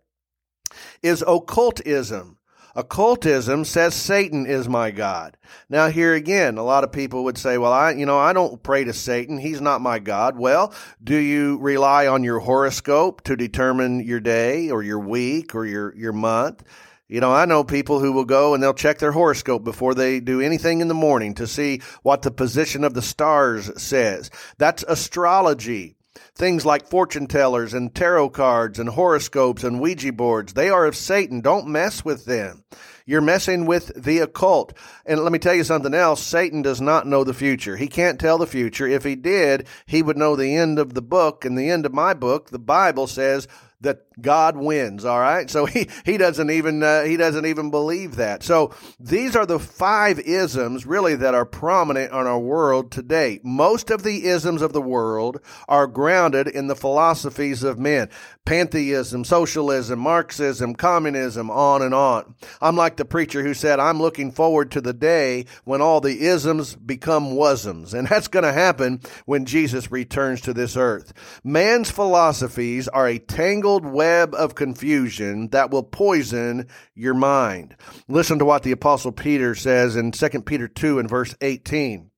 is 1.02 1.22
occultism. 1.26 2.38
Occultism 2.76 3.64
says 3.64 3.94
Satan 3.94 4.46
is 4.46 4.68
my 4.68 4.90
God. 4.90 5.36
Now 5.68 5.90
here 5.90 6.12
again, 6.12 6.58
a 6.58 6.64
lot 6.64 6.82
of 6.82 6.90
people 6.90 7.22
would 7.22 7.38
say, 7.38 7.56
well, 7.56 7.72
I, 7.72 7.92
you 7.92 8.04
know, 8.04 8.18
I 8.18 8.32
don't 8.32 8.60
pray 8.64 8.82
to 8.82 8.92
Satan. 8.92 9.38
He's 9.38 9.60
not 9.60 9.80
my 9.80 10.00
God. 10.00 10.36
Well, 10.36 10.74
do 11.02 11.16
you 11.16 11.58
rely 11.58 12.08
on 12.08 12.24
your 12.24 12.40
horoscope 12.40 13.22
to 13.24 13.36
determine 13.36 14.00
your 14.00 14.18
day 14.18 14.70
or 14.70 14.82
your 14.82 14.98
week 14.98 15.54
or 15.54 15.64
your, 15.64 15.94
your 15.94 16.12
month? 16.12 16.64
You 17.06 17.20
know, 17.20 17.32
I 17.32 17.44
know 17.44 17.64
people 17.64 18.00
who 18.00 18.12
will 18.12 18.24
go 18.24 18.54
and 18.54 18.62
they'll 18.62 18.72
check 18.72 18.98
their 18.98 19.12
horoscope 19.12 19.62
before 19.62 19.94
they 19.94 20.20
do 20.20 20.40
anything 20.40 20.80
in 20.80 20.88
the 20.88 20.94
morning 20.94 21.34
to 21.34 21.46
see 21.46 21.82
what 22.02 22.22
the 22.22 22.30
position 22.30 22.82
of 22.82 22.94
the 22.94 23.02
stars 23.02 23.70
says. 23.80 24.30
That's 24.56 24.84
astrology. 24.88 25.96
Things 26.34 26.64
like 26.64 26.88
fortune 26.88 27.26
tellers 27.26 27.74
and 27.74 27.94
tarot 27.94 28.30
cards 28.30 28.78
and 28.78 28.88
horoscopes 28.88 29.64
and 29.64 29.80
Ouija 29.80 30.12
boards, 30.12 30.54
they 30.54 30.70
are 30.70 30.86
of 30.86 30.96
Satan. 30.96 31.40
Don't 31.40 31.68
mess 31.68 32.04
with 32.04 32.24
them. 32.24 32.64
You're 33.06 33.20
messing 33.20 33.66
with 33.66 33.92
the 34.02 34.20
occult. 34.20 34.72
And 35.04 35.20
let 35.20 35.32
me 35.32 35.38
tell 35.38 35.54
you 35.54 35.64
something 35.64 35.92
else. 35.92 36.22
Satan 36.22 36.62
does 36.62 36.80
not 36.80 37.06
know 37.06 37.22
the 37.22 37.34
future. 37.34 37.76
He 37.76 37.86
can't 37.86 38.18
tell 38.18 38.38
the 38.38 38.46
future. 38.46 38.86
If 38.86 39.04
he 39.04 39.14
did, 39.14 39.66
he 39.84 40.02
would 40.02 40.16
know 40.16 40.36
the 40.36 40.56
end 40.56 40.78
of 40.78 40.94
the 40.94 41.02
book. 41.02 41.44
And 41.44 41.58
the 41.58 41.68
end 41.68 41.84
of 41.84 41.92
my 41.92 42.14
book, 42.14 42.48
the 42.48 42.58
Bible 42.58 43.06
says 43.06 43.46
that 43.80 44.20
God 44.20 44.56
wins. 44.56 45.04
All 45.04 45.20
right, 45.20 45.48
so 45.48 45.66
he 45.74 45.88
he 46.04 46.16
doesn't 46.16 46.50
even 46.50 46.82
uh, 46.82 47.04
he 47.04 47.16
doesn't 47.16 47.46
even 47.46 47.70
believe 47.70 48.16
that. 48.16 48.42
So 48.42 48.74
these 48.98 49.36
are 49.36 49.46
the 49.46 49.58
five 49.58 50.18
isms 50.20 50.86
really 50.86 51.14
that 51.16 51.34
are 51.34 51.44
prominent 51.46 52.12
on 52.12 52.26
our 52.26 52.38
world 52.38 52.90
today. 52.90 53.40
Most 53.42 53.90
of 53.90 54.02
the 54.02 54.26
isms 54.26 54.62
of 54.62 54.72
the 54.72 54.82
world 54.82 55.40
are 55.68 55.86
grounded 55.86 56.48
in 56.48 56.66
the 56.66 56.76
philosophies 56.76 57.62
of 57.62 57.78
men: 57.78 58.08
pantheism, 58.44 59.24
socialism, 59.24 59.98
Marxism, 59.98 60.74
communism, 60.74 61.50
on 61.50 61.82
and 61.82 61.94
on. 61.94 62.34
I'm 62.60 62.76
like 62.76 62.96
the 62.96 63.04
preacher 63.04 63.42
who 63.42 63.54
said, 63.54 63.80
"I'm 63.80 64.00
looking 64.00 64.32
forward 64.32 64.70
to 64.72 64.80
the 64.80 64.92
day 64.92 65.46
when 65.64 65.80
all 65.80 66.00
the 66.00 66.22
isms 66.22 66.74
become 66.74 67.34
wasms," 67.34 67.94
and 67.94 68.08
that's 68.14 68.28
going 68.28 68.44
to 68.44 68.52
happen 68.52 69.00
when 69.26 69.44
Jesus 69.44 69.90
returns 69.90 70.40
to 70.42 70.54
this 70.54 70.76
earth. 70.76 71.12
Man's 71.42 71.90
philosophies 71.90 72.88
are 72.88 73.08
a 73.08 73.18
tangled 73.18 73.73
web 73.82 74.14
web 74.24 74.34
of 74.34 74.54
confusion 74.54 75.48
that 75.48 75.70
will 75.70 75.82
poison 75.82 76.68
your 76.94 77.14
mind. 77.14 77.74
Listen 78.06 78.38
to 78.38 78.44
what 78.44 78.62
the 78.62 78.72
apostle 78.72 79.12
Peter 79.12 79.54
says 79.54 79.96
in 79.96 80.12
2 80.12 80.28
Peter 80.42 80.68
2 80.68 80.98
and 80.98 81.08
verse 81.08 81.34
18. 81.40 82.10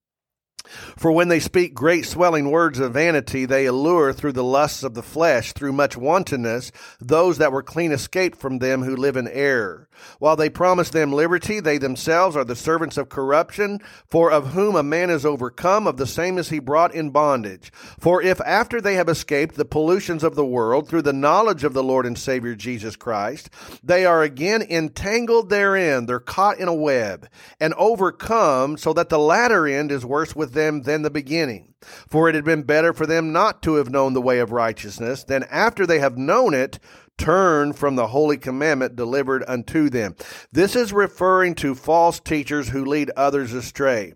For 0.96 1.12
when 1.12 1.28
they 1.28 1.40
speak 1.40 1.74
great 1.74 2.06
swelling 2.06 2.50
words 2.50 2.78
of 2.78 2.94
vanity, 2.94 3.46
they 3.46 3.66
allure 3.66 4.12
through 4.12 4.32
the 4.32 4.44
lusts 4.44 4.82
of 4.82 4.94
the 4.94 5.02
flesh, 5.02 5.52
through 5.52 5.72
much 5.72 5.96
wantonness, 5.96 6.72
those 7.00 7.38
that 7.38 7.52
were 7.52 7.62
clean 7.62 7.92
escaped 7.92 8.38
from 8.38 8.58
them 8.58 8.82
who 8.82 8.96
live 8.96 9.16
in 9.16 9.28
error. 9.28 9.88
While 10.18 10.36
they 10.36 10.50
promise 10.50 10.90
them 10.90 11.12
liberty, 11.12 11.60
they 11.60 11.78
themselves 11.78 12.36
are 12.36 12.44
the 12.44 12.56
servants 12.56 12.96
of 12.96 13.08
corruption, 13.08 13.80
for 14.06 14.30
of 14.30 14.48
whom 14.48 14.76
a 14.76 14.82
man 14.82 15.10
is 15.10 15.24
overcome, 15.24 15.86
of 15.86 15.96
the 15.96 16.06
same 16.06 16.38
is 16.38 16.50
he 16.50 16.58
brought 16.58 16.94
in 16.94 17.10
bondage. 17.10 17.72
For 17.98 18.22
if 18.22 18.40
after 18.42 18.80
they 18.80 18.94
have 18.94 19.08
escaped 19.08 19.54
the 19.54 19.64
pollutions 19.64 20.22
of 20.22 20.34
the 20.34 20.44
world 20.44 20.88
through 20.88 21.02
the 21.02 21.12
knowledge 21.12 21.64
of 21.64 21.72
the 21.72 21.82
Lord 21.82 22.06
and 22.06 22.18
Savior 22.18 22.54
Jesus 22.54 22.96
Christ, 22.96 23.50
they 23.82 24.04
are 24.04 24.22
again 24.22 24.62
entangled 24.62 25.48
therein, 25.48 26.06
they're 26.06 26.20
caught 26.20 26.58
in 26.58 26.68
a 26.68 26.74
web, 26.74 27.28
and 27.60 27.74
overcome, 27.74 28.76
so 28.76 28.92
that 28.92 29.08
the 29.08 29.18
latter 29.18 29.66
end 29.66 29.90
is 29.90 30.04
worse 30.04 30.36
with 30.36 30.52
them 30.56 30.82
than 30.82 31.02
the 31.02 31.10
beginning. 31.10 31.74
For 32.08 32.28
it 32.28 32.34
had 32.34 32.44
been 32.44 32.64
better 32.64 32.92
for 32.92 33.06
them 33.06 33.32
not 33.32 33.62
to 33.62 33.76
have 33.76 33.90
known 33.90 34.12
the 34.12 34.20
way 34.20 34.40
of 34.40 34.50
righteousness 34.50 35.22
than 35.22 35.44
after 35.44 35.86
they 35.86 36.00
have 36.00 36.18
known 36.18 36.52
it, 36.52 36.80
turn 37.16 37.72
from 37.72 37.96
the 37.96 38.08
holy 38.08 38.36
commandment 38.36 38.96
delivered 38.96 39.44
unto 39.46 39.88
them. 39.88 40.16
This 40.52 40.74
is 40.74 40.92
referring 40.92 41.54
to 41.56 41.74
false 41.74 42.18
teachers 42.20 42.70
who 42.70 42.84
lead 42.84 43.10
others 43.16 43.52
astray. 43.52 44.14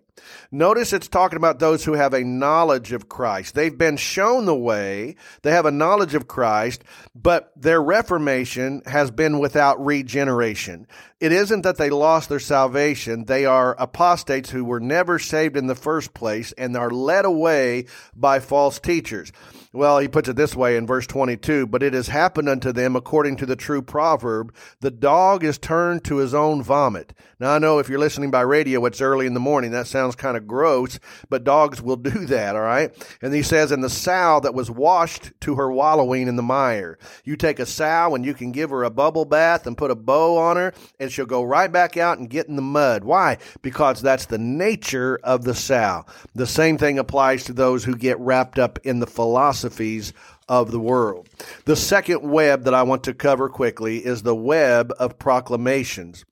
Notice 0.51 0.93
it's 0.93 1.07
talking 1.07 1.37
about 1.37 1.59
those 1.59 1.85
who 1.85 1.93
have 1.93 2.13
a 2.13 2.23
knowledge 2.23 2.91
of 2.91 3.09
Christ. 3.09 3.55
They've 3.55 3.77
been 3.77 3.97
shown 3.97 4.45
the 4.45 4.55
way, 4.55 5.15
they 5.41 5.51
have 5.51 5.65
a 5.65 5.71
knowledge 5.71 6.15
of 6.15 6.27
Christ, 6.27 6.83
but 7.15 7.51
their 7.55 7.81
reformation 7.81 8.81
has 8.85 9.11
been 9.11 9.39
without 9.39 9.83
regeneration. 9.83 10.87
It 11.19 11.31
isn't 11.31 11.61
that 11.61 11.77
they 11.77 11.89
lost 11.89 12.29
their 12.29 12.39
salvation, 12.39 13.25
they 13.25 13.45
are 13.45 13.75
apostates 13.79 14.49
who 14.49 14.65
were 14.65 14.79
never 14.79 15.19
saved 15.19 15.55
in 15.55 15.67
the 15.67 15.75
first 15.75 16.13
place 16.13 16.51
and 16.57 16.75
are 16.75 16.89
led 16.89 17.25
away 17.25 17.85
by 18.15 18.39
false 18.39 18.79
teachers. 18.79 19.31
Well, 19.73 19.99
he 19.99 20.09
puts 20.09 20.27
it 20.27 20.35
this 20.35 20.53
way 20.53 20.75
in 20.75 20.85
verse 20.85 21.07
22 21.07 21.65
But 21.67 21.81
it 21.81 21.93
has 21.93 22.09
happened 22.09 22.49
unto 22.49 22.73
them 22.73 22.95
according 22.95 23.37
to 23.37 23.45
the 23.45 23.55
true 23.55 23.81
proverb 23.81 24.53
the 24.81 24.91
dog 24.91 25.43
is 25.43 25.57
turned 25.57 26.03
to 26.05 26.17
his 26.17 26.33
own 26.33 26.61
vomit. 26.61 27.13
Now, 27.39 27.55
I 27.55 27.59
know 27.59 27.79
if 27.79 27.87
you're 27.87 27.99
listening 27.99 28.31
by 28.31 28.41
radio, 28.41 28.85
it's 28.85 28.99
early 28.99 29.25
in 29.25 29.33
the 29.33 29.39
morning. 29.39 29.71
That 29.71 29.87
sounds 29.87 30.00
kind 30.15 30.37
of 30.37 30.47
gross, 30.47 30.99
but 31.29 31.43
dogs 31.43 31.81
will 31.81 31.95
do 31.95 32.25
that, 32.27 32.55
all 32.55 32.61
right? 32.61 32.91
And 33.21 33.33
he 33.33 33.43
says, 33.43 33.71
And 33.71 33.83
the 33.83 33.89
sow 33.89 34.39
that 34.41 34.53
was 34.53 34.71
washed 34.71 35.31
to 35.41 35.55
her 35.55 35.71
wallowing 35.71 36.27
in 36.27 36.35
the 36.35 36.43
mire. 36.43 36.97
You 37.23 37.35
take 37.35 37.59
a 37.59 37.65
sow 37.65 38.15
and 38.15 38.25
you 38.25 38.33
can 38.33 38.51
give 38.51 38.69
her 38.69 38.83
a 38.83 38.89
bubble 38.89 39.25
bath 39.25 39.67
and 39.67 39.77
put 39.77 39.91
a 39.91 39.95
bow 39.95 40.37
on 40.37 40.57
her, 40.57 40.73
and 40.99 41.11
she'll 41.11 41.25
go 41.25 41.43
right 41.43 41.71
back 41.71 41.97
out 41.97 42.17
and 42.17 42.29
get 42.29 42.47
in 42.47 42.55
the 42.55 42.61
mud. 42.61 43.03
Why? 43.03 43.37
Because 43.61 44.01
that's 44.01 44.25
the 44.25 44.37
nature 44.37 45.19
of 45.23 45.43
the 45.43 45.55
sow. 45.55 46.05
The 46.35 46.47
same 46.47 46.77
thing 46.77 46.99
applies 46.99 47.43
to 47.45 47.53
those 47.53 47.83
who 47.83 47.95
get 47.95 48.19
wrapped 48.19 48.59
up 48.59 48.79
in 48.83 48.99
the 48.99 49.07
philosophies 49.07 50.13
of 50.47 50.71
the 50.71 50.79
world. 50.79 51.29
The 51.65 51.75
second 51.75 52.29
web 52.29 52.65
that 52.65 52.73
I 52.73 52.83
want 52.83 53.05
to 53.05 53.13
cover 53.13 53.47
quickly 53.47 53.99
is 53.99 54.23
the 54.23 54.35
web 54.35 54.91
of 54.99 55.17
proclamations. 55.17 56.25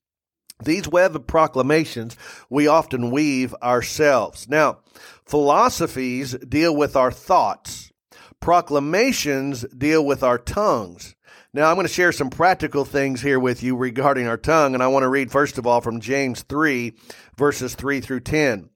These 0.64 0.90
web 0.90 1.16
of 1.16 1.26
proclamations 1.26 2.18
we 2.50 2.68
often 2.68 3.12
weave 3.12 3.56
ourselves. 3.64 4.48
Now, 4.50 4.80
philosophies 5.26 6.34
deal 6.34 6.76
with 6.76 6.96
our 6.96 7.12
thoughts. 7.12 7.92
Proclamations 8.42 9.62
deal 9.76 10.06
with 10.06 10.22
our 10.22 10.38
tongues. 10.38 11.16
Now, 11.54 11.70
I'm 11.70 11.76
going 11.76 11.88
to 11.88 11.94
share 11.94 12.12
some 12.12 12.30
practical 12.30 12.86
things 12.86 13.22
here 13.22 13.40
with 13.40 13.64
you 13.64 13.76
regarding 13.76 14.28
our 14.28 14.38
tongue, 14.38 14.74
and 14.74 14.84
I 14.84 14.88
want 14.88 15.04
to 15.04 15.10
read 15.10 15.32
first 15.32 15.58
of 15.58 15.66
all 15.66 15.82
from 15.82 16.00
James 16.00 16.44
3, 16.44 16.94
verses 17.38 17.74
3 17.74 18.02
through 18.02 18.20
10. 18.20 18.70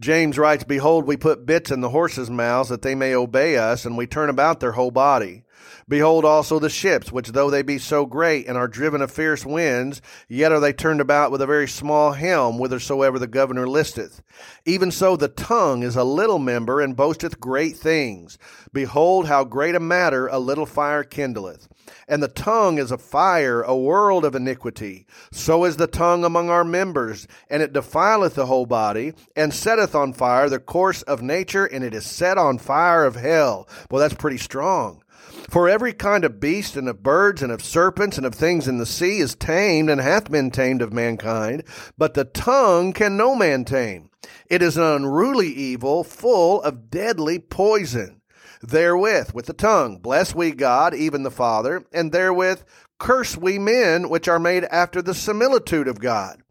James 0.00 0.38
writes, 0.38 0.64
Behold, 0.64 1.06
we 1.06 1.16
put 1.16 1.46
bits 1.46 1.70
in 1.70 1.82
the 1.82 1.90
horses' 1.90 2.30
mouths 2.30 2.70
that 2.70 2.82
they 2.82 2.94
may 2.94 3.14
obey 3.14 3.58
us, 3.58 3.84
and 3.84 3.96
we 3.96 4.06
turn 4.06 4.30
about 4.30 4.58
their 4.58 4.72
whole 4.72 4.90
body. 4.90 5.44
Behold 5.90 6.24
also 6.24 6.60
the 6.60 6.70
ships, 6.70 7.10
which 7.10 7.30
though 7.30 7.50
they 7.50 7.62
be 7.62 7.76
so 7.76 8.06
great 8.06 8.46
and 8.46 8.56
are 8.56 8.68
driven 8.68 9.02
of 9.02 9.10
fierce 9.10 9.44
winds, 9.44 10.00
yet 10.28 10.52
are 10.52 10.60
they 10.60 10.72
turned 10.72 11.00
about 11.00 11.32
with 11.32 11.42
a 11.42 11.46
very 11.46 11.66
small 11.66 12.12
helm, 12.12 12.58
whithersoever 12.58 13.18
the 13.18 13.26
governor 13.26 13.66
listeth. 13.66 14.22
Even 14.64 14.92
so 14.92 15.16
the 15.16 15.26
tongue 15.26 15.82
is 15.82 15.96
a 15.96 16.04
little 16.04 16.38
member, 16.38 16.80
and 16.80 16.94
boasteth 16.94 17.40
great 17.40 17.76
things. 17.76 18.38
Behold 18.72 19.26
how 19.26 19.42
great 19.42 19.74
a 19.74 19.80
matter 19.80 20.28
a 20.28 20.38
little 20.38 20.64
fire 20.64 21.02
kindleth. 21.02 21.66
And 22.06 22.22
the 22.22 22.28
tongue 22.28 22.78
is 22.78 22.92
a 22.92 22.98
fire, 22.98 23.62
a 23.62 23.74
world 23.74 24.24
of 24.24 24.36
iniquity. 24.36 25.06
So 25.32 25.64
is 25.64 25.76
the 25.76 25.88
tongue 25.88 26.24
among 26.24 26.50
our 26.50 26.62
members, 26.62 27.26
and 27.48 27.64
it 27.64 27.72
defileth 27.72 28.36
the 28.36 28.46
whole 28.46 28.66
body, 28.66 29.12
and 29.34 29.52
setteth 29.52 29.96
on 29.96 30.12
fire 30.12 30.48
the 30.48 30.60
course 30.60 31.02
of 31.02 31.20
nature, 31.20 31.64
and 31.64 31.82
it 31.82 31.94
is 31.94 32.06
set 32.06 32.38
on 32.38 32.58
fire 32.58 33.04
of 33.04 33.16
hell. 33.16 33.68
Well, 33.90 34.00
that's 34.00 34.14
pretty 34.14 34.38
strong. 34.38 35.02
For 35.48 35.68
every 35.68 35.92
kind 35.92 36.24
of 36.24 36.38
beast 36.38 36.76
and 36.76 36.88
of 36.88 37.02
birds 37.02 37.42
and 37.42 37.50
of 37.50 37.62
serpents 37.62 38.16
and 38.16 38.26
of 38.26 38.34
things 38.34 38.68
in 38.68 38.78
the 38.78 38.86
sea 38.86 39.18
is 39.18 39.34
tamed 39.34 39.90
and 39.90 40.00
hath 40.00 40.30
been 40.30 40.50
tamed 40.50 40.82
of 40.82 40.92
mankind, 40.92 41.64
but 41.98 42.14
the 42.14 42.24
tongue 42.24 42.92
can 42.92 43.16
no 43.16 43.34
man 43.34 43.64
tame. 43.64 44.10
It 44.46 44.62
is 44.62 44.76
an 44.76 44.84
unruly 44.84 45.48
evil, 45.48 46.04
full 46.04 46.62
of 46.62 46.90
deadly 46.90 47.38
poison. 47.38 48.20
Therewith, 48.62 49.32
with 49.32 49.46
the 49.46 49.52
tongue, 49.52 49.98
bless 49.98 50.34
we 50.34 50.52
God, 50.52 50.94
even 50.94 51.22
the 51.22 51.30
Father, 51.30 51.84
and 51.92 52.12
therewith 52.12 52.62
curse 52.98 53.36
we 53.36 53.58
men 53.58 54.08
which 54.08 54.28
are 54.28 54.38
made 54.38 54.64
after 54.64 55.00
the 55.00 55.14
similitude 55.14 55.88
of 55.88 55.98
God. 55.98 56.42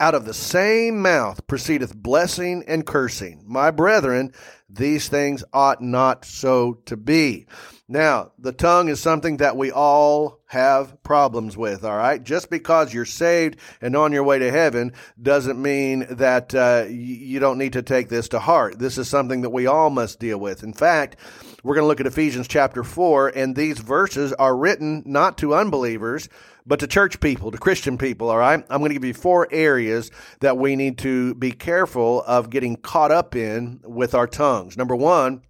Out 0.00 0.14
of 0.14 0.24
the 0.24 0.34
same 0.34 1.02
mouth 1.02 1.46
proceedeth 1.46 1.94
blessing 1.94 2.64
and 2.66 2.86
cursing. 2.86 3.42
My 3.46 3.70
brethren, 3.70 4.32
these 4.68 5.08
things 5.08 5.44
ought 5.52 5.82
not 5.82 6.24
so 6.24 6.74
to 6.86 6.96
be. 6.96 7.46
Now, 7.90 8.32
the 8.38 8.52
tongue 8.52 8.90
is 8.90 9.00
something 9.00 9.38
that 9.38 9.56
we 9.56 9.72
all 9.72 10.40
have 10.48 11.02
problems 11.02 11.56
with, 11.56 11.84
all 11.84 11.96
right? 11.96 12.22
Just 12.22 12.50
because 12.50 12.92
you're 12.92 13.06
saved 13.06 13.58
and 13.80 13.96
on 13.96 14.12
your 14.12 14.24
way 14.24 14.38
to 14.38 14.50
heaven 14.50 14.92
doesn't 15.20 15.60
mean 15.60 16.06
that 16.10 16.54
uh, 16.54 16.84
you 16.86 17.38
don't 17.40 17.56
need 17.56 17.72
to 17.72 17.82
take 17.82 18.10
this 18.10 18.28
to 18.28 18.40
heart. 18.40 18.78
This 18.78 18.98
is 18.98 19.08
something 19.08 19.40
that 19.40 19.50
we 19.50 19.66
all 19.66 19.88
must 19.88 20.20
deal 20.20 20.38
with. 20.38 20.62
In 20.62 20.74
fact, 20.74 21.16
we're 21.64 21.74
going 21.74 21.84
to 21.84 21.88
look 21.88 22.00
at 22.00 22.06
Ephesians 22.06 22.46
chapter 22.46 22.84
4, 22.84 23.28
and 23.28 23.56
these 23.56 23.78
verses 23.78 24.34
are 24.34 24.54
written 24.54 25.02
not 25.06 25.38
to 25.38 25.54
unbelievers, 25.54 26.28
but 26.66 26.80
to 26.80 26.86
church 26.86 27.20
people, 27.20 27.50
to 27.50 27.58
Christian 27.58 27.96
people, 27.96 28.28
all 28.28 28.36
right? 28.36 28.62
I'm 28.68 28.80
going 28.80 28.90
to 28.90 28.94
give 28.94 29.04
you 29.06 29.14
four 29.14 29.48
areas 29.50 30.10
that 30.40 30.58
we 30.58 30.76
need 30.76 30.98
to 30.98 31.34
be 31.36 31.52
careful 31.52 32.22
of 32.26 32.50
getting 32.50 32.76
caught 32.76 33.12
up 33.12 33.34
in 33.34 33.80
with 33.82 34.14
our 34.14 34.26
tongues. 34.26 34.76
Number 34.76 34.94
one, 34.94 35.40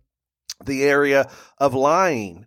the 0.65 0.85
area 0.85 1.31
of 1.59 1.75
lying. 1.75 2.47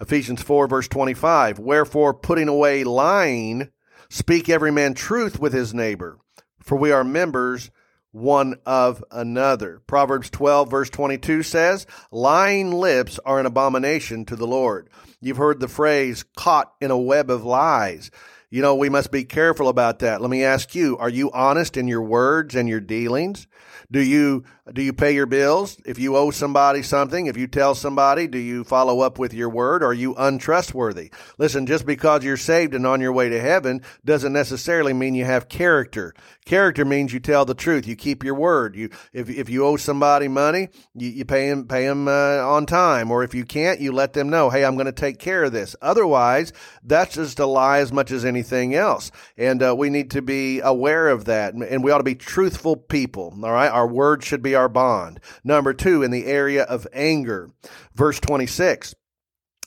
Ephesians 0.00 0.42
4, 0.42 0.66
verse 0.68 0.88
25. 0.88 1.58
Wherefore, 1.58 2.14
putting 2.14 2.48
away 2.48 2.84
lying, 2.84 3.70
speak 4.10 4.48
every 4.48 4.70
man 4.70 4.94
truth 4.94 5.38
with 5.38 5.52
his 5.52 5.72
neighbor, 5.72 6.18
for 6.60 6.76
we 6.76 6.92
are 6.92 7.04
members 7.04 7.70
one 8.12 8.56
of 8.64 9.04
another. 9.10 9.82
Proverbs 9.86 10.30
12, 10.30 10.70
verse 10.70 10.90
22 10.90 11.42
says, 11.42 11.86
Lying 12.10 12.72
lips 12.72 13.18
are 13.24 13.38
an 13.38 13.46
abomination 13.46 14.24
to 14.26 14.36
the 14.36 14.46
Lord. 14.46 14.88
You've 15.20 15.36
heard 15.36 15.60
the 15.60 15.68
phrase, 15.68 16.24
caught 16.36 16.72
in 16.80 16.90
a 16.90 16.98
web 16.98 17.30
of 17.30 17.44
lies. 17.44 18.10
You 18.48 18.62
know, 18.62 18.76
we 18.76 18.88
must 18.88 19.10
be 19.10 19.24
careful 19.24 19.68
about 19.68 19.98
that. 19.98 20.20
Let 20.20 20.30
me 20.30 20.44
ask 20.44 20.74
you, 20.74 20.96
are 20.98 21.08
you 21.08 21.32
honest 21.32 21.76
in 21.76 21.88
your 21.88 22.02
words 22.02 22.54
and 22.54 22.68
your 22.68 22.80
dealings? 22.80 23.48
Do 23.90 24.00
you 24.00 24.44
do 24.72 24.82
you 24.82 24.92
pay 24.92 25.14
your 25.14 25.26
bills? 25.26 25.80
If 25.84 25.98
you 25.98 26.16
owe 26.16 26.32
somebody 26.32 26.82
something, 26.82 27.26
if 27.26 27.36
you 27.36 27.46
tell 27.46 27.76
somebody, 27.76 28.26
do 28.26 28.38
you 28.38 28.64
follow 28.64 29.00
up 29.00 29.16
with 29.16 29.32
your 29.32 29.48
word? 29.48 29.82
Are 29.84 29.94
you 29.94 30.14
untrustworthy? 30.16 31.12
Listen, 31.38 31.66
just 31.66 31.86
because 31.86 32.24
you're 32.24 32.36
saved 32.36 32.74
and 32.74 32.84
on 32.84 33.00
your 33.00 33.12
way 33.12 33.28
to 33.28 33.40
heaven 33.40 33.82
doesn't 34.04 34.32
necessarily 34.32 34.92
mean 34.92 35.14
you 35.14 35.24
have 35.24 35.48
character. 35.48 36.14
Character 36.44 36.84
means 36.84 37.12
you 37.12 37.20
tell 37.20 37.44
the 37.44 37.54
truth. 37.54 37.86
You 37.86 37.94
keep 37.94 38.24
your 38.24 38.34
word. 38.34 38.74
You 38.74 38.90
if 39.12 39.28
if 39.28 39.48
you 39.48 39.64
owe 39.64 39.76
somebody 39.76 40.28
money, 40.28 40.68
you, 40.94 41.10
you 41.10 41.24
pay 41.24 41.48
them 41.48 41.66
pay 41.66 41.86
them 41.86 42.08
uh, 42.08 42.38
on 42.38 42.66
time, 42.66 43.10
or 43.10 43.22
if 43.22 43.34
you 43.34 43.44
can't, 43.44 43.80
you 43.80 43.92
let 43.92 44.14
them 44.14 44.30
know, 44.30 44.50
hey, 44.50 44.64
I'm 44.64 44.74
going 44.74 44.86
to 44.86 44.92
take 44.92 45.18
care 45.18 45.44
of 45.44 45.52
this. 45.52 45.76
Otherwise, 45.82 46.52
that's 46.82 47.14
just 47.14 47.38
a 47.38 47.46
lie 47.46 47.78
as 47.78 47.92
much 47.92 48.10
as 48.10 48.24
anything 48.24 48.35
else, 48.74 49.10
and 49.36 49.62
uh, 49.62 49.74
we 49.76 49.90
need 49.90 50.10
to 50.12 50.22
be 50.22 50.60
aware 50.60 51.08
of 51.08 51.24
that, 51.26 51.54
and 51.54 51.82
we 51.82 51.90
ought 51.90 51.98
to 51.98 52.04
be 52.04 52.14
truthful 52.14 52.76
people. 52.76 53.32
All 53.42 53.52
right, 53.52 53.70
our 53.70 53.86
word 53.86 54.24
should 54.24 54.42
be 54.42 54.54
our 54.54 54.68
bond. 54.68 55.20
Number 55.44 55.72
two, 55.72 56.02
in 56.02 56.10
the 56.10 56.26
area 56.26 56.64
of 56.64 56.86
anger, 56.92 57.50
verse 57.94 58.20
26. 58.20 58.94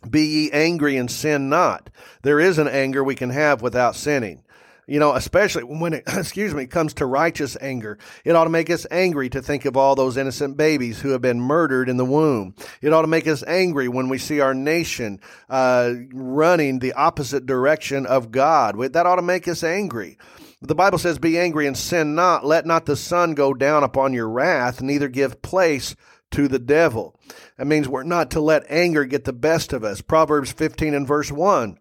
Be 0.09 0.25
ye 0.25 0.51
angry 0.51 0.95
and 0.95 1.11
sin 1.11 1.49
not. 1.49 1.89
There 2.21 2.39
is 2.39 2.57
an 2.57 2.69
anger 2.69 3.03
we 3.03 3.15
can 3.15 3.31
have 3.31 3.61
without 3.61 3.95
sinning. 3.95 4.43
You 4.89 4.99
know, 4.99 5.13
especially 5.13 5.63
when 5.63 5.93
it, 5.93 6.03
excuse 6.07 6.53
me, 6.55 6.65
comes 6.65 6.95
to 6.95 7.05
righteous 7.05 7.55
anger. 7.61 7.99
It 8.25 8.35
ought 8.35 8.45
to 8.45 8.49
make 8.49 8.71
us 8.71 8.87
angry 8.89 9.29
to 9.29 9.41
think 9.41 9.65
of 9.65 9.77
all 9.77 9.93
those 9.93 10.17
innocent 10.17 10.57
babies 10.57 10.99
who 10.99 11.09
have 11.09 11.21
been 11.21 11.39
murdered 11.39 11.89
in 11.89 11.97
the 11.97 12.05
womb. 12.05 12.55
It 12.81 12.91
ought 12.91 13.03
to 13.03 13.07
make 13.07 13.27
us 13.27 13.43
angry 13.45 13.87
when 13.87 14.09
we 14.09 14.17
see 14.17 14.39
our 14.39 14.55
nation 14.55 15.21
uh, 15.47 15.93
running 16.11 16.79
the 16.79 16.93
opposite 16.93 17.45
direction 17.45 18.07
of 18.07 18.31
God. 18.31 18.79
That 18.93 19.05
ought 19.05 19.17
to 19.17 19.21
make 19.21 19.47
us 19.47 19.63
angry. 19.63 20.17
The 20.61 20.75
Bible 20.75 20.97
says, 20.97 21.19
Be 21.19 21.37
angry 21.37 21.67
and 21.67 21.77
sin 21.77 22.15
not. 22.15 22.43
Let 22.43 22.65
not 22.65 22.87
the 22.87 22.95
sun 22.95 23.35
go 23.35 23.53
down 23.53 23.83
upon 23.83 24.13
your 24.13 24.27
wrath, 24.27 24.81
neither 24.81 25.07
give 25.07 25.43
place 25.43 25.95
to 26.31 26.47
the 26.47 26.59
devil. 26.59 27.15
That 27.57 27.67
means 27.67 27.87
we're 27.87 28.03
not 28.03 28.31
to 28.31 28.41
let 28.41 28.69
anger 28.69 29.05
get 29.05 29.25
the 29.25 29.33
best 29.33 29.71
of 29.71 29.83
us. 29.83 30.01
Proverbs 30.01 30.51
15 30.51 30.95
and 30.95 31.07
verse 31.07 31.31
1 31.31 31.77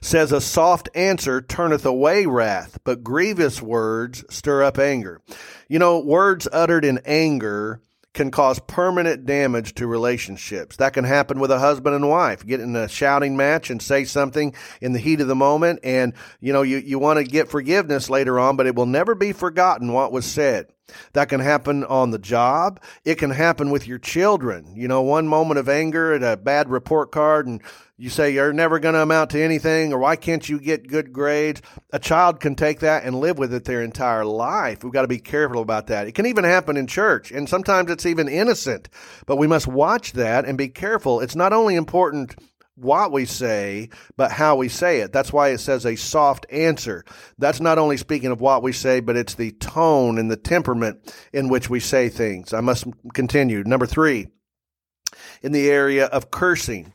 says, 0.00 0.32
A 0.32 0.40
soft 0.40 0.88
answer 0.94 1.40
turneth 1.40 1.84
away 1.84 2.26
wrath, 2.26 2.78
but 2.84 3.04
grievous 3.04 3.60
words 3.62 4.24
stir 4.30 4.62
up 4.62 4.78
anger. 4.78 5.20
You 5.68 5.78
know, 5.78 6.00
words 6.00 6.48
uttered 6.52 6.84
in 6.84 7.00
anger 7.04 7.80
can 8.12 8.30
cause 8.30 8.58
permanent 8.66 9.24
damage 9.24 9.74
to 9.74 9.86
relationships. 9.86 10.76
That 10.76 10.94
can 10.94 11.04
happen 11.04 11.38
with 11.38 11.50
a 11.50 11.60
husband 11.60 11.94
and 11.94 12.08
wife. 12.08 12.44
Get 12.44 12.60
in 12.60 12.74
a 12.74 12.88
shouting 12.88 13.36
match 13.36 13.70
and 13.70 13.80
say 13.80 14.04
something 14.04 14.54
in 14.80 14.92
the 14.92 14.98
heat 14.98 15.20
of 15.20 15.28
the 15.28 15.36
moment, 15.36 15.80
and 15.84 16.14
you 16.40 16.52
know 16.52 16.62
you, 16.62 16.78
you 16.78 16.98
want 16.98 17.18
to 17.18 17.24
get 17.24 17.48
forgiveness 17.48 18.10
later 18.10 18.38
on, 18.40 18.56
but 18.56 18.66
it 18.66 18.74
will 18.74 18.86
never 18.86 19.14
be 19.14 19.32
forgotten 19.32 19.92
what 19.92 20.12
was 20.12 20.26
said. 20.26 20.66
That 21.12 21.28
can 21.28 21.40
happen 21.40 21.84
on 21.84 22.10
the 22.10 22.18
job. 22.18 22.80
It 23.04 23.16
can 23.16 23.30
happen 23.30 23.70
with 23.70 23.86
your 23.86 23.98
children. 23.98 24.74
You 24.74 24.88
know, 24.88 25.02
one 25.02 25.28
moment 25.28 25.58
of 25.58 25.68
anger 25.68 26.14
at 26.14 26.22
a 26.22 26.36
bad 26.36 26.68
report 26.68 27.12
card 27.12 27.46
and 27.46 27.62
you 27.96 28.08
say 28.08 28.30
you're 28.30 28.52
never 28.52 28.78
going 28.78 28.94
to 28.94 29.02
amount 29.02 29.30
to 29.30 29.42
anything 29.42 29.92
or 29.92 29.98
why 29.98 30.16
can't 30.16 30.48
you 30.48 30.58
get 30.58 30.88
good 30.88 31.12
grades? 31.12 31.60
A 31.92 31.98
child 31.98 32.40
can 32.40 32.54
take 32.54 32.80
that 32.80 33.04
and 33.04 33.20
live 33.20 33.38
with 33.38 33.52
it 33.52 33.64
their 33.64 33.82
entire 33.82 34.24
life. 34.24 34.82
We've 34.82 34.92
got 34.92 35.02
to 35.02 35.08
be 35.08 35.18
careful 35.18 35.60
about 35.60 35.88
that. 35.88 36.06
It 36.06 36.12
can 36.12 36.26
even 36.26 36.44
happen 36.44 36.76
in 36.76 36.86
church 36.86 37.30
and 37.30 37.48
sometimes 37.48 37.90
it's 37.90 38.06
even 38.06 38.28
innocent, 38.28 38.88
but 39.26 39.36
we 39.36 39.46
must 39.46 39.66
watch 39.66 40.12
that 40.12 40.46
and 40.46 40.56
be 40.56 40.68
careful. 40.68 41.20
It's 41.20 41.36
not 41.36 41.52
only 41.52 41.74
important 41.74 42.36
what 42.80 43.12
we 43.12 43.24
say, 43.24 43.90
but 44.16 44.32
how 44.32 44.56
we 44.56 44.68
say 44.68 45.00
it. 45.00 45.12
That's 45.12 45.32
why 45.32 45.48
it 45.48 45.58
says 45.58 45.84
a 45.84 45.96
soft 45.96 46.46
answer. 46.50 47.04
That's 47.38 47.60
not 47.60 47.78
only 47.78 47.96
speaking 47.96 48.30
of 48.30 48.40
what 48.40 48.62
we 48.62 48.72
say, 48.72 49.00
but 49.00 49.16
it's 49.16 49.34
the 49.34 49.52
tone 49.52 50.18
and 50.18 50.30
the 50.30 50.36
temperament 50.36 51.14
in 51.32 51.48
which 51.48 51.70
we 51.70 51.80
say 51.80 52.08
things. 52.08 52.52
I 52.52 52.60
must 52.60 52.86
continue. 53.14 53.62
Number 53.64 53.86
three, 53.86 54.28
in 55.42 55.52
the 55.52 55.68
area 55.70 56.06
of 56.06 56.30
cursing, 56.30 56.92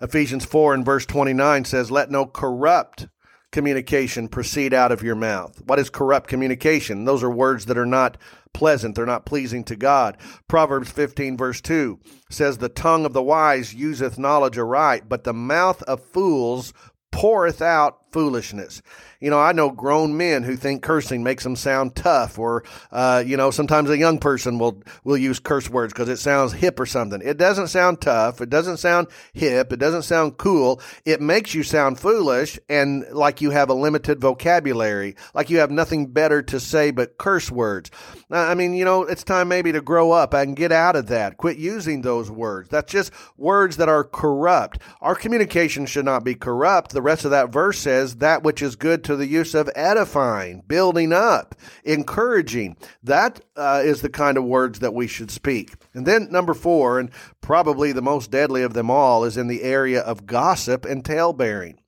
Ephesians 0.00 0.44
4 0.44 0.74
and 0.74 0.84
verse 0.84 1.06
29 1.06 1.64
says, 1.64 1.90
Let 1.90 2.10
no 2.10 2.26
corrupt 2.26 3.08
communication 3.50 4.28
proceed 4.28 4.74
out 4.74 4.92
of 4.92 5.02
your 5.02 5.14
mouth. 5.14 5.60
What 5.64 5.78
is 5.78 5.90
corrupt 5.90 6.28
communication? 6.28 7.04
Those 7.04 7.22
are 7.22 7.30
words 7.30 7.66
that 7.66 7.78
are 7.78 7.86
not 7.86 8.18
pleasant. 8.52 8.94
They're 8.94 9.06
not 9.06 9.26
pleasing 9.26 9.64
to 9.64 9.76
God. 9.76 10.16
Proverbs 10.48 10.90
15 10.90 11.36
verse 11.36 11.60
2 11.60 11.98
says, 12.30 12.58
The 12.58 12.68
tongue 12.68 13.04
of 13.04 13.12
the 13.12 13.22
wise 13.22 13.74
useth 13.74 14.18
knowledge 14.18 14.58
aright, 14.58 15.08
but 15.08 15.24
the 15.24 15.34
mouth 15.34 15.82
of 15.84 16.02
fools 16.02 16.72
poureth 17.10 17.62
out 17.62 18.07
foolishness. 18.12 18.82
You 19.20 19.30
know, 19.30 19.38
I 19.40 19.52
know 19.52 19.70
grown 19.70 20.16
men 20.16 20.44
who 20.44 20.56
think 20.56 20.82
cursing 20.82 21.24
makes 21.24 21.42
them 21.42 21.56
sound 21.56 21.96
tough, 21.96 22.38
or 22.38 22.64
uh, 22.92 23.22
you 23.26 23.36
know, 23.36 23.50
sometimes 23.50 23.90
a 23.90 23.98
young 23.98 24.18
person 24.18 24.58
will 24.58 24.82
will 25.02 25.16
use 25.16 25.40
curse 25.40 25.68
words 25.68 25.92
because 25.92 26.08
it 26.08 26.18
sounds 26.18 26.52
hip 26.52 26.78
or 26.78 26.86
something. 26.86 27.20
It 27.24 27.36
doesn't 27.36 27.68
sound 27.68 28.00
tough. 28.00 28.40
It 28.40 28.48
doesn't 28.48 28.76
sound 28.76 29.08
hip. 29.32 29.72
It 29.72 29.78
doesn't 29.78 30.02
sound 30.02 30.36
cool. 30.36 30.80
It 31.04 31.20
makes 31.20 31.52
you 31.52 31.64
sound 31.64 31.98
foolish 31.98 32.60
and 32.68 33.06
like 33.10 33.40
you 33.40 33.50
have 33.50 33.70
a 33.70 33.74
limited 33.74 34.20
vocabulary, 34.20 35.16
like 35.34 35.50
you 35.50 35.58
have 35.58 35.70
nothing 35.70 36.06
better 36.06 36.40
to 36.42 36.60
say 36.60 36.92
but 36.92 37.18
curse 37.18 37.50
words. 37.50 37.90
I 38.30 38.54
mean, 38.54 38.74
you 38.74 38.84
know, 38.84 39.02
it's 39.02 39.24
time 39.24 39.48
maybe 39.48 39.72
to 39.72 39.80
grow 39.80 40.12
up 40.12 40.32
and 40.32 40.54
get 40.54 40.70
out 40.70 40.94
of 40.94 41.08
that. 41.08 41.38
Quit 41.38 41.56
using 41.56 42.02
those 42.02 42.30
words. 42.30 42.68
That's 42.68 42.92
just 42.92 43.12
words 43.36 43.78
that 43.78 43.88
are 43.88 44.04
corrupt. 44.04 44.78
Our 45.00 45.14
communication 45.16 45.86
should 45.86 46.04
not 46.04 46.22
be 46.24 46.34
corrupt. 46.36 46.92
The 46.92 47.02
rest 47.02 47.24
of 47.24 47.32
that 47.32 47.50
verse 47.50 47.78
says 47.78 47.97
that 48.16 48.42
which 48.42 48.62
is 48.62 48.76
good 48.76 49.04
to 49.04 49.16
the 49.16 49.26
use 49.26 49.54
of 49.54 49.70
edifying, 49.74 50.62
building 50.66 51.12
up, 51.12 51.54
encouraging. 51.84 52.76
That 53.02 53.40
uh, 53.56 53.82
is 53.84 54.02
the 54.02 54.08
kind 54.08 54.36
of 54.36 54.44
words 54.44 54.78
that 54.80 54.94
we 54.94 55.06
should 55.06 55.30
speak. 55.30 55.74
And 55.94 56.06
then 56.06 56.30
number 56.30 56.54
four, 56.54 56.98
and 56.98 57.10
probably 57.40 57.92
the 57.92 58.02
most 58.02 58.30
deadly 58.30 58.62
of 58.62 58.74
them 58.74 58.90
all, 58.90 59.24
is 59.24 59.36
in 59.36 59.48
the 59.48 59.62
area 59.62 60.00
of 60.00 60.26
gossip 60.26 60.84
and 60.84 61.04
talebearing. 61.04 61.78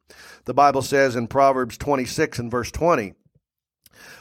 The 0.44 0.54
Bible 0.54 0.82
says 0.82 1.16
in 1.16 1.26
Proverbs 1.26 1.78
26 1.78 2.38
and 2.38 2.50
verse 2.50 2.70
20, 2.70 3.14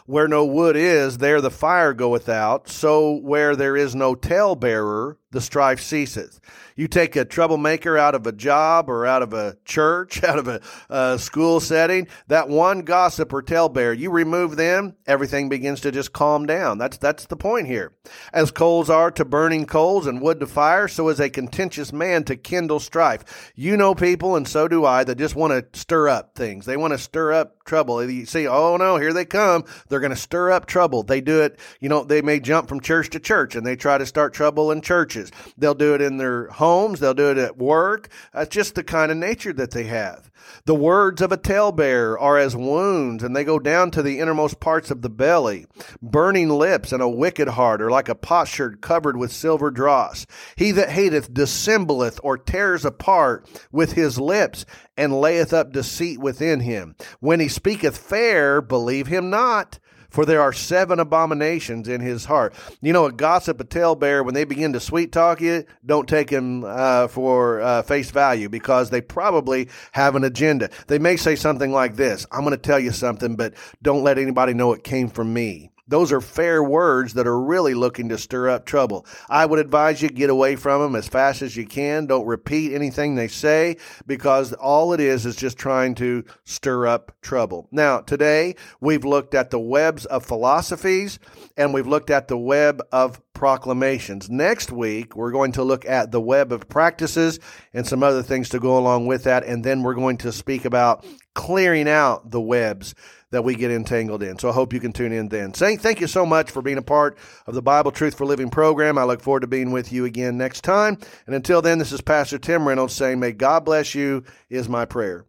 where 0.06 0.28
no 0.28 0.46
wood 0.46 0.76
is, 0.76 1.20
there 1.20 1.40
the 1.40 1.52
fire 1.52 1.94
goeth 1.94 2.28
out. 2.28 2.68
So 2.68 3.16
where 3.16 3.56
there 3.56 3.78
is 3.78 3.96
no 3.96 4.16
talebearer, 4.16 5.18
the 5.32 5.42
strife 5.42 5.82
ceases. 5.82 6.42
You 6.76 6.88
take 6.88 7.16
a 7.16 7.26
troublemaker 7.26 7.98
out 7.98 8.16
of 8.16 8.26
a 8.26 8.32
job 8.32 8.90
or 8.90 9.06
out 9.06 9.22
of 9.22 9.34
a 9.34 9.58
church, 9.66 10.24
out 10.24 10.40
of 10.40 10.48
a, 10.48 10.62
a 10.90 11.20
school 11.20 11.60
setting, 11.60 12.08
that 12.28 12.50
one 12.50 12.82
gossip 12.82 13.32
or 13.34 13.42
talebearer, 13.42 13.94
you 13.94 14.10
remove 14.12 14.56
them, 14.56 14.96
everything 15.06 15.50
begins 15.50 15.82
to 15.82 15.92
just 15.92 16.14
calm 16.14 16.46
down. 16.46 16.78
That's, 16.78 16.98
that's 16.98 17.26
the 17.26 17.36
point 17.36 17.68
here. 17.68 17.94
As 18.34 18.52
coals 18.52 18.90
are 18.90 19.12
to 19.12 19.26
burning 19.26 19.66
coals 19.66 20.08
and 20.08 20.22
wood 20.22 20.40
to 20.40 20.48
fire, 20.48 20.88
so 20.88 21.10
is 21.10 21.20
a 21.20 21.30
contentious 21.30 21.94
man 21.94 22.24
to 22.24 22.36
kindle 22.36 22.80
strife. 22.80 23.52
You 23.56 23.78
know 23.78 23.94
people, 23.94 24.36
and 24.36 24.48
so 24.48 24.68
do 24.68 24.86
I, 24.86 25.04
that 25.04 25.18
just 25.18 25.36
want 25.36 25.54
to 25.54 25.80
stir 25.80 26.10
up 26.10 26.36
things. 26.36 26.66
They 26.66 26.78
want 26.78 26.94
to 26.94 26.98
stir 26.98 27.34
up 27.34 27.64
trouble. 27.66 28.04
You 28.04 28.26
see, 28.26 28.48
oh 28.48 28.78
no, 28.78 28.98
here 28.98 29.14
they 29.14 29.26
come. 29.26 29.64
They're 29.88 30.00
going 30.00 30.10
to 30.10 30.16
stir 30.16 30.52
up 30.52 30.66
trouble. 30.66 31.04
They 31.04 31.22
do 31.22 31.42
it, 31.42 31.60
you 31.80 31.88
know, 31.88 32.04
they 32.04 32.22
may 32.22 32.40
jump 32.40 32.68
from 32.68 32.80
church 32.80 33.12
to 33.12 33.20
church 33.20 33.56
and 33.56 33.66
they 33.66 33.76
try 33.76 33.98
to 33.98 34.06
start 34.06 34.34
trouble 34.34 34.72
in 34.72 34.82
churches. 35.20 35.54
They'll 35.58 35.74
do 35.74 35.94
it 35.94 36.02
in 36.02 36.18
their 36.18 36.48
homes. 36.48 37.00
They'll 37.00 37.14
do 37.14 37.32
it 37.32 37.38
at 37.38 37.58
work. 37.58 38.10
That's 38.34 38.50
just 38.50 38.76
the 38.76 38.84
kind 38.84 39.12
of 39.12 39.18
nature 39.18 39.54
that 39.54 39.72
they 39.72 39.86
have. 39.86 40.32
The 40.66 40.76
words 40.76 41.22
of 41.22 41.32
a 41.32 41.38
talebearer 41.38 42.20
are 42.20 42.38
as 42.38 42.56
wounds, 42.56 43.24
and 43.24 43.36
they 43.36 43.44
go 43.44 43.60
down 43.60 43.92
to 43.92 44.02
the 44.02 44.20
innermost 44.20 44.60
parts 44.60 44.90
of 44.90 45.02
the 45.02 45.10
belly. 45.10 45.68
Burning 46.02 46.50
lips 46.50 46.92
and 46.92 47.02
a 47.02 47.10
wicked 47.10 47.50
heart 47.50 47.82
are 47.82 47.92
like 47.92 48.10
a 48.10 48.16
potsherd 48.16 48.82
covered 48.82 49.18
with 49.18 49.32
silver 49.32 49.70
dross. 49.70 50.26
He 50.56 50.72
that 50.72 50.90
hateth 50.90 51.34
dissembleth 51.34 52.20
or 52.24 52.38
tears 52.38 52.86
apart 52.86 53.48
with 53.72 53.94
his 53.94 54.20
lips, 54.20 54.66
and 54.98 55.20
layeth 55.20 55.54
up 55.54 55.72
deceit 55.72 56.20
within 56.20 56.62
him. 56.62 56.96
When 57.20 57.40
he 57.40 57.48
speaketh 57.48 57.98
fair, 57.98 58.62
believe 58.62 59.08
him 59.08 59.30
not 59.30 59.80
for 60.10 60.26
there 60.26 60.42
are 60.42 60.54
seven 60.54 61.00
abominations 61.00 61.88
in 61.88 62.02
his 62.02 62.26
heart. 62.26 62.54
You 62.82 62.94
know, 62.94 63.06
a 63.06 63.12
gossip, 63.12 63.60
a 63.60 63.64
talebearer, 63.64 64.24
when 64.24 64.34
they 64.34 64.44
begin 64.44 64.74
to 64.74 64.80
sweet 64.80 65.12
talk 65.12 65.42
you, 65.42 65.66
don't 65.86 66.08
take 66.08 66.30
him 66.30 66.64
uh, 66.66 67.08
for 67.08 67.62
uh, 67.62 67.82
face 67.84 68.12
value 68.12 68.50
because 68.50 68.90
they 68.90 69.02
probably 69.02 69.70
have 69.92 70.16
an 70.16 70.24
agenda. 70.24 70.70
They 70.88 71.00
may 71.00 71.18
say 71.18 71.36
something 71.36 71.72
like 71.72 71.96
this 71.96 72.26
I'm 72.32 72.42
going 72.42 72.52
to 72.52 72.58
tell 72.58 72.80
you 72.80 72.92
something, 72.92 73.36
but 73.36 73.54
don't 73.82 74.04
let 74.04 74.18
anybody 74.18 74.54
know 74.54 74.74
it 74.74 74.84
came 74.84 75.10
from 75.10 75.34
me. 75.34 75.72
Those 75.90 76.12
are 76.12 76.22
fair 76.22 76.64
words 76.64 77.16
that 77.16 77.26
are 77.26 77.40
really 77.40 77.74
looking 77.74 78.10
to 78.10 78.18
stir 78.20 78.50
up 78.50 78.66
trouble. 78.66 79.08
I 79.28 79.48
would 79.48 79.58
advise 79.58 80.04
you 80.04 80.10
get 80.10 80.30
away 80.30 80.56
from 80.56 80.82
them 80.82 80.96
as 80.96 81.08
fast 81.08 81.42
as 81.42 81.58
you 81.58 81.66
can. 81.66 82.06
Don't 82.06 82.28
repeat 82.28 82.76
anything 82.76 83.16
they 83.16 83.28
say 83.28 83.78
because 84.06 84.54
all 84.54 84.94
it 84.94 85.00
is 85.00 85.26
is 85.26 85.36
just 85.36 85.58
trying 85.58 85.96
to 85.96 86.24
stir 86.44 86.86
up 86.86 87.12
trouble. 87.22 87.68
Now, 87.72 88.02
today 88.02 88.56
we've 88.80 89.04
looked 89.04 89.34
at 89.34 89.50
the 89.50 89.60
webs 89.60 90.06
of 90.06 90.24
philosophies 90.24 91.18
and 91.58 91.74
we've 91.74 91.88
looked 91.88 92.12
at 92.12 92.28
the 92.28 92.38
web 92.38 92.82
of 92.92 93.20
proclamations. 93.34 94.30
Next 94.30 94.72
week, 94.72 95.16
we're 95.16 95.32
going 95.32 95.54
to 95.54 95.64
look 95.64 95.86
at 95.86 96.12
the 96.12 96.22
web 96.22 96.52
of 96.52 96.68
practices 96.70 97.40
and 97.74 97.88
some 97.88 98.04
other 98.04 98.22
things 98.22 98.50
to 98.50 98.60
go 98.60 98.78
along 98.78 99.08
with 99.08 99.24
that. 99.24 99.44
And 99.44 99.64
then 99.64 99.82
we're 99.82 99.96
going 99.96 100.18
to 100.18 100.32
speak 100.32 100.66
about 100.66 101.06
clearing 101.34 101.88
out 101.88 102.32
the 102.32 102.42
webs 102.42 102.94
that 103.32 103.44
we 103.44 103.56
get 103.56 103.72
entangled 103.72 104.24
in. 104.24 104.38
So 104.40 104.50
I 104.50 104.54
hope 104.54 104.74
you 104.74 104.80
can 104.80 104.94
tune 104.94 105.12
in 105.12 105.30
then. 105.30 105.54
Saint, 105.54 105.82
thank 105.82 106.02
you 106.02 106.08
so 106.08 106.26
much 106.26 106.52
for 106.52 106.62
being 106.62 106.78
a 106.78 106.84
part 106.84 107.18
of 107.46 107.54
the 107.54 107.62
Bible 107.62 107.92
Truth 107.92 108.16
for 108.16 108.26
Living 108.26 108.50
program. 108.50 108.98
I 108.98 109.04
look 109.04 109.22
forward 109.22 109.42
to 109.42 109.48
being 109.48 109.72
with 109.72 109.92
you 109.92 110.06
again 110.06 110.38
next 110.38 110.62
time. 110.62 110.98
And 111.26 111.36
until 111.36 111.62
then, 111.62 111.80
this 111.80 111.92
is 111.92 112.02
Pastor 112.02 112.40
Tim 112.40 112.68
Reynolds 112.68 112.94
saying, 112.94 113.20
May 113.20 113.32
God 113.32 113.66
bless 113.66 113.94
you, 113.94 114.24
is 114.50 114.68
my 114.68 114.86
prayer. 114.86 115.29